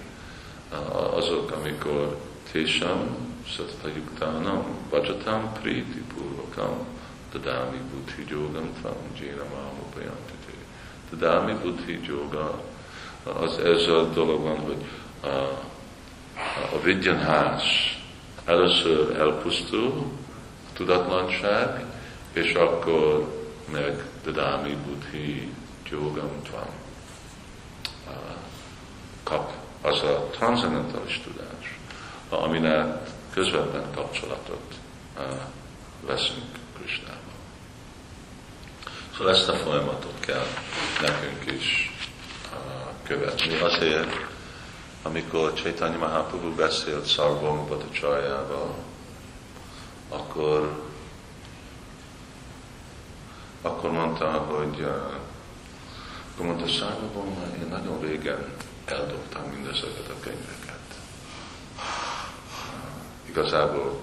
Azok, 1.15 1.51
amikor 1.51 2.19
tésam, 2.53 3.17
szatatajuktanam, 3.57 4.65
vajatam, 4.91 5.53
priti 5.53 6.03
purvakam, 6.15 6.87
tadami 7.33 7.79
buddhi 7.91 8.25
jogam 8.29 8.71
tvam, 8.81 8.97
jéna 9.21 9.45
mámupayanti 9.55 10.33
Tudámi 11.11 11.53
buddhi 11.63 12.01
joga, 12.07 12.63
az 13.23 13.59
ez 13.59 13.87
a 13.87 14.05
dolog 14.15 14.43
van, 14.43 14.59
hogy 14.59 14.85
a, 15.23 15.29
a 16.75 16.81
vigyanhás 16.83 17.99
először 18.45 19.17
elpusztul, 19.17 20.05
tudatlanság, 20.73 21.85
és 22.33 22.55
akkor 22.55 23.35
meg 23.73 24.05
Dadámi 24.25 24.77
Buddhi 24.87 25.53
Jogam 25.91 26.31
van. 26.51 26.69
kap 29.23 29.64
az 29.85 30.03
a 30.03 30.29
transzendentális 30.31 31.21
tudás, 31.25 31.79
aminek 32.29 33.09
közvetlen 33.33 33.85
kapcsolatot 33.95 34.75
veszünk 36.07 36.59
Krisnával. 36.77 37.19
Szóval 39.17 39.33
ezt 39.33 39.49
a 39.49 39.53
folyamatot 39.53 40.21
kell 40.21 40.47
nekünk 41.01 41.61
is 41.61 41.93
követni. 43.03 43.59
Azért, 43.59 44.27
amikor 45.03 45.53
Chaitanya 45.53 45.99
Mahaprabhu 45.99 46.55
beszélt 46.55 47.09
Sarvong 47.09 47.67
Bhattacharjával, 47.67 48.75
akkor, 50.09 50.83
akkor 53.63 53.91
mondta, 53.91 54.31
hogy 54.31 54.87
akkor 56.35 56.47
mondta 56.47 56.67
Sarvong, 56.69 57.37
én 57.63 57.69
nagyon 57.69 58.01
régen 58.01 58.54
eldobtam 58.85 59.43
mindezeket 59.43 60.09
a 60.09 60.21
könyveket. 60.21 60.99
Igazából 63.29 64.01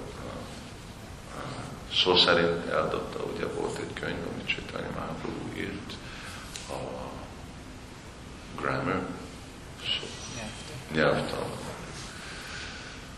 szó 1.94 2.16
szerint 2.16 2.66
eldobta, 2.66 3.24
ugye 3.24 3.46
volt 3.46 3.78
egy 3.78 3.94
könyv, 3.94 4.28
amit 4.34 4.48
Chaitanya 4.48 4.90
Mahaprabhu 4.96 5.58
írt, 5.58 5.94
a 6.70 7.10
grammar, 8.62 9.08
szó, 9.84 10.08
nyelvtan. 10.94 11.50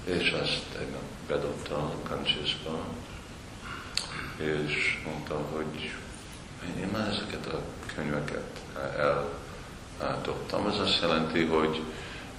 És 0.04 0.32
ezt 0.32 0.66
egy 0.80 0.90
nap 0.90 1.02
bedobta 1.28 1.76
a 1.76 2.00
kancsészba, 2.08 2.86
és 4.38 5.02
mondta, 5.06 5.36
hogy 5.36 5.92
én 6.80 6.88
már 6.92 7.08
ezeket 7.08 7.46
a 7.46 7.62
könyveket 7.96 8.60
eldobtam. 10.04 10.68
Ez 10.68 10.80
azt 10.80 11.02
jelenti, 11.02 11.46
hogy 11.46 11.82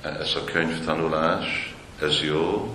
ez 0.02 0.34
a 0.34 0.44
könyvtanulás, 0.44 1.74
ez 2.00 2.22
jó, 2.22 2.74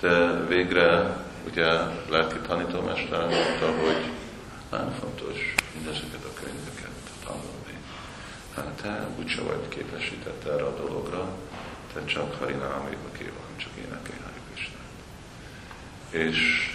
de 0.00 0.46
végre 0.46 1.16
ugye 1.50 1.66
lelki 2.10 2.38
tanítómester 2.46 3.20
mondta, 3.20 3.66
hogy 3.84 4.10
nagyon 4.70 4.92
fontos 5.00 5.54
mindezeket 5.74 6.24
a 6.24 6.40
könyveket 6.40 6.90
tanulni. 7.24 7.76
Hát 8.54 8.82
te 8.82 9.06
úgyse 9.18 9.40
vagy 9.40 9.68
képesített 9.68 10.44
erre 10.44 10.64
a 10.64 10.76
dologra, 10.76 11.28
te 11.92 12.04
csak 12.04 12.38
Harináméba 12.38 13.08
van, 13.18 13.56
csak 13.56 13.70
énekelj 13.76 14.18
Krishnát. 14.52 14.92
És 16.10 16.70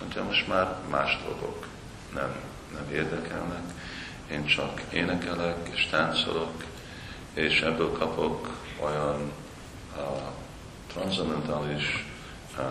mondja, 0.00 0.24
most 0.24 0.48
már 0.48 0.74
más 0.90 1.18
dolgok 1.24 1.66
nem, 2.14 2.34
nem 2.72 2.92
érdekelnek, 2.92 3.62
én 4.30 4.46
csak 4.46 4.80
énekelek 4.92 5.68
és 5.72 5.86
táncolok, 5.90 6.64
és 7.34 7.60
ebből 7.60 7.92
kapok 7.92 8.56
olyan 8.80 9.32
uh, 9.96 10.02
transzendentális 10.86 12.06
uh, 12.58 12.64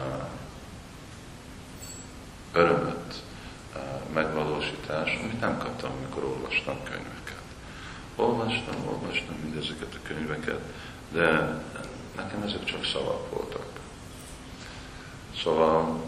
örömöt, 2.53 3.21
uh, 3.75 3.81
megvalósítás, 4.13 5.17
amit 5.21 5.39
nem 5.39 5.57
kaptam, 5.57 5.91
amikor 5.91 6.23
olvastam 6.23 6.83
könyveket. 6.83 7.41
Olvastam, 8.15 8.87
olvastam 8.87 9.35
mindezeket 9.43 9.93
a 9.93 10.07
könyveket, 10.07 10.61
de 11.11 11.59
nekem 12.15 12.41
ezek 12.41 12.63
csak 12.63 12.85
szavak 12.85 13.29
voltak. 13.31 13.65
Szóval 15.43 16.01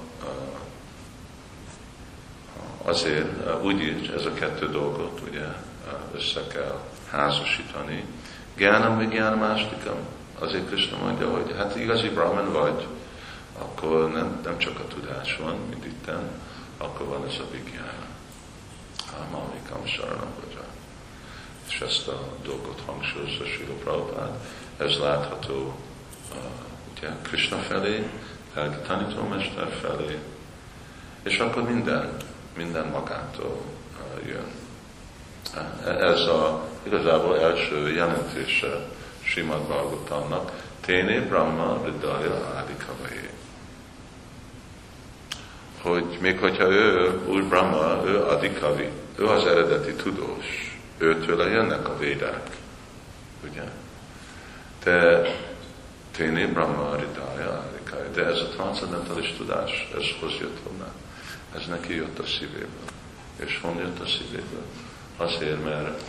azért 2.84 3.62
úgy 3.62 3.82
így 3.82 4.14
ez 4.16 4.26
a 4.26 4.34
kettő 4.34 4.70
dolgot 4.70 5.22
ugye 5.30 5.46
össze 6.16 6.48
kell 6.48 6.80
házasítani. 7.10 8.06
Gyánam 8.58 8.96
vagy 8.96 9.10
gyánamástikam. 9.10 9.98
Azért 10.40 10.68
Krishna 10.68 10.98
mondja, 10.98 11.30
hogy 11.30 11.54
hát 11.58 11.76
igazi 11.76 12.10
brahman 12.10 12.52
vagy, 12.52 12.88
akkor 13.60 14.12
nem, 14.12 14.40
nem 14.44 14.58
csak 14.58 14.80
a 14.80 14.88
tudás 14.88 15.38
van, 15.42 15.56
mint 15.70 15.86
itten, 15.86 16.30
akkor 16.78 17.08
van 17.08 17.28
ez 17.28 17.36
a 17.40 17.52
vigyána. 17.52 18.06
Malvikam 19.32 19.86
Saranam 19.86 20.34
Vaja. 20.44 20.66
És 21.70 21.80
ezt 21.82 22.08
a 22.08 22.20
dolgot 22.44 22.82
hangsúlyozza 22.86 23.46
Sila 23.46 23.74
Prabhupád. 23.74 24.32
Ez 24.78 24.98
látható 24.98 25.76
uh, 26.32 26.38
ugye, 26.98 27.10
Krishna 27.22 27.58
felé, 27.58 28.10
lelki 28.54 28.88
tanítómester 28.88 29.68
felé, 29.82 30.20
és 31.24 31.40
akkor 31.40 31.64
minden, 31.64 32.18
minden 32.58 32.88
magától 32.88 33.62
jön. 34.26 34.52
Ez 35.86 36.20
a 36.20 36.68
igazából 36.84 37.40
első 37.40 37.92
jelentése 37.92 38.88
Simad 39.22 39.62
Bhagavatamnak, 39.62 40.52
Téné 40.82 41.20
Brahma 41.20 41.82
Ridaya 41.86 42.64
Adikavai. 42.64 43.30
Hogy 45.82 46.18
még 46.22 46.40
hogyha 46.40 46.72
ő, 46.72 47.22
Úr 47.28 47.44
Brahma, 47.44 48.04
ő 48.06 48.24
Adikavi, 48.24 48.90
ő 49.16 49.28
az 49.28 49.46
eredeti 49.46 49.94
tudós, 49.94 50.78
őtől 50.98 51.50
jönnek 51.50 51.88
a 51.88 51.98
védák, 51.98 52.50
ugye? 53.50 53.64
De 54.84 55.22
Téné 56.12 56.46
Brahma 56.46 56.96
Ridaya 56.96 57.64
Adikavai, 57.70 58.08
de 58.14 58.26
ez 58.26 58.40
a 58.40 58.50
transzendentális 58.50 59.34
tudás, 59.38 59.90
ez 59.98 60.06
hoz 60.20 60.34
jött 60.40 60.60
volna. 60.64 60.94
Ez 61.56 61.66
neki 61.68 61.96
jött 61.96 62.20
a 62.20 62.26
szívéből. 62.26 62.90
És 63.36 63.60
honnan 63.62 63.82
jött 63.82 64.00
a 64.00 64.06
szívéből? 64.06 64.66
Azért, 65.18 65.64
mert 65.64 66.04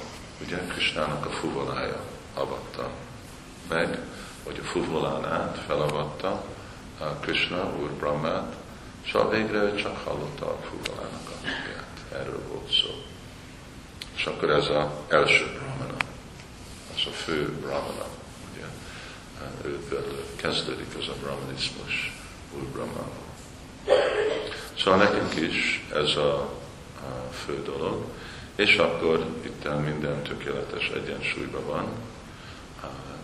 ugye 0.45 0.57
Krisnának 0.57 1.27
a 1.27 1.31
fuvolája 1.31 2.05
avatta 2.35 2.91
meg, 3.69 3.99
hogy 4.43 4.59
a 4.63 4.67
fuvolán 4.67 5.25
át 5.25 5.59
felavatta 5.67 6.45
a 6.99 7.05
Krishna, 7.05 7.77
Úr 7.81 7.91
Brahmát, 7.91 8.57
szóval 9.13 9.31
végre 9.31 9.63
ő 9.63 9.75
csak 9.75 10.05
hallotta 10.05 10.47
a 10.47 10.59
fuvolának 10.71 11.29
a 11.29 11.35
hangját. 11.43 11.87
Erről 12.13 12.43
volt 12.49 12.71
szó. 12.71 12.89
És 14.17 14.25
akkor 14.25 14.51
ez 14.51 14.69
az 14.69 14.87
első 15.09 15.45
brahmana, 15.59 15.97
az 16.95 17.07
a 17.07 17.11
fő 17.11 17.53
brahmana, 17.61 18.07
ugye, 18.53 18.65
őből 19.65 20.25
kezdődik 20.37 20.97
az 20.99 21.09
a 21.09 21.15
brahmanizmus 21.23 22.13
Úr 22.55 22.63
Brahmával. 22.63 23.27
Szóval 24.83 24.99
nekünk 24.99 25.35
is 25.35 25.87
ez 25.95 26.17
a, 26.17 26.35
a 27.01 27.33
fő 27.33 27.63
dolog, 27.63 28.05
és 28.55 28.77
akkor 28.77 29.27
itt 29.41 29.81
minden 29.85 30.23
tökéletes 30.23 30.91
egyensúlyban 30.95 31.67
van, 31.67 31.87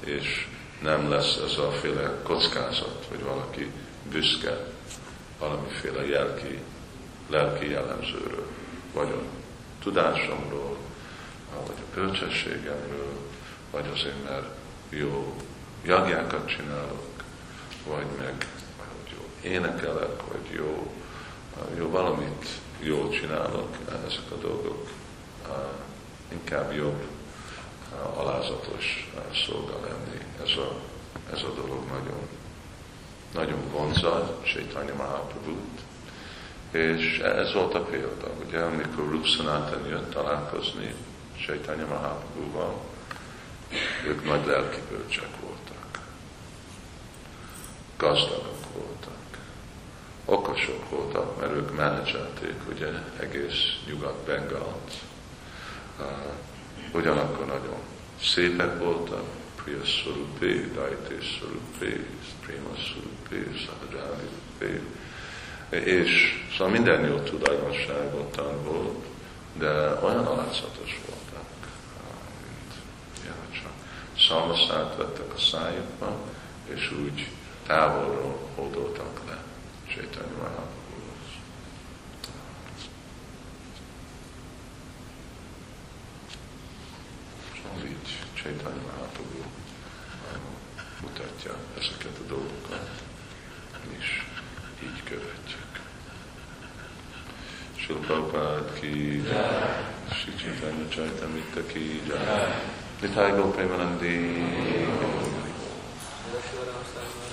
és 0.04 0.46
nem 0.82 1.10
lesz 1.10 1.36
ez 1.36 1.58
a 1.58 1.70
féle 1.70 2.20
kockázat, 2.22 3.06
hogy 3.08 3.22
valaki 3.22 3.70
büszke 4.10 4.66
valamiféle 5.38 6.06
jelki, 6.06 6.58
lelki 7.30 7.70
jellemzőről, 7.70 8.46
vagy 8.92 9.08
a 9.08 9.22
tudásomról, 9.82 10.76
vagy 11.66 11.76
a 11.78 11.94
bölcsességemről, 11.94 13.18
vagy 13.70 13.84
azért, 13.94 14.24
mert 14.24 14.46
jó 14.88 15.36
jagjákat 15.84 16.48
csinálok, 16.48 17.22
vagy 17.86 18.06
meg 18.18 18.46
hogy 18.76 19.16
jó 19.16 19.50
énekelek, 19.50 20.22
vagy 20.32 20.54
jó, 20.56 20.92
jó 21.76 21.90
valamit 21.90 22.48
jól 22.80 23.10
csinálok, 23.10 23.76
ezek 24.06 24.30
a 24.30 24.36
dolgok 24.36 24.88
inkább 26.32 26.72
jobb 26.72 27.02
alázatos 28.16 29.12
szolga 29.46 29.80
lenni. 29.80 30.20
Ez 30.42 30.56
a, 30.56 30.80
ez 31.32 31.42
a 31.42 31.54
dolog 31.54 31.84
nagyon, 31.88 32.28
nagyon 33.34 33.70
vonzad 33.70 34.44
Chaitanya 34.44 34.94
mahaprabhu 34.94 35.56
és 36.74 37.18
ez 37.18 37.52
volt 37.52 37.74
a 37.74 37.80
példa, 37.80 38.30
ugye, 38.46 38.58
amikor 38.58 39.10
Rupsanatan 39.10 39.86
jött 39.88 40.10
találkozni 40.10 40.94
Chaitanya 41.46 41.86
Mahaprabhu-val, 41.86 42.80
ők 44.06 44.24
nagy 44.24 44.46
lelki 44.46 44.78
bölcsek 44.90 45.28
voltak. 45.40 46.00
Gazdagok 47.96 48.72
voltak. 48.72 49.23
Okosok 50.24 50.90
voltak, 50.90 51.40
mert 51.40 51.52
ők 51.52 51.76
menedzselték 51.76 52.54
ugye 52.74 52.88
egész 53.20 53.78
Nyugat-Bengalt, 53.86 54.92
ugyanakkor 56.92 57.46
nagyon 57.46 57.78
szépek 58.22 58.78
voltak, 58.78 59.24
Priya 59.64 59.84
Swarupi, 59.84 60.70
Daite 60.74 61.20
Swarupi, 61.20 62.06
Prima 62.40 62.74
Swarupi, 62.76 63.58
Sahajali 63.58 64.80
és 65.68 66.42
szóval 66.52 66.72
minden 66.72 67.04
jó 67.06 67.18
tulajdonságot 67.18 68.42
volt, 68.64 69.04
de 69.58 69.70
olyan 70.02 70.26
alázatos 70.26 71.00
voltak, 71.06 71.48
mint 72.46 72.74
ja, 73.26 73.34
csak 73.52 73.72
szalmaszát 74.18 74.96
vettek 74.96 75.32
a 75.34 75.38
szájukba, 75.38 76.16
és 76.74 76.92
úgy 77.04 77.28
távolról 77.66 78.38
hódoltak 78.54 79.20
le 79.28 79.53
Csaitanya 79.94 80.36
Mahaprabhu. 80.42 80.82
Chaitanya 88.34 88.82
Mahaprabhu 88.86 89.42
mutatja 91.00 91.54
ezeket 91.78 92.18
a 92.18 92.26
dolgokat. 92.28 92.90
Is 93.98 94.26
így 94.82 95.02
követjük. 95.04 95.80
Silpapád 97.76 98.78
ki, 98.80 99.22
Sri 100.12 100.34
Chaitanya 100.36 100.88
Chaitamita 100.88 101.66
ki, 101.66 102.02
Nitai 103.00 103.30
Gopremanandi. 103.30 104.16
Shivaram 106.50 106.82
Sarmaraj. 106.94 107.23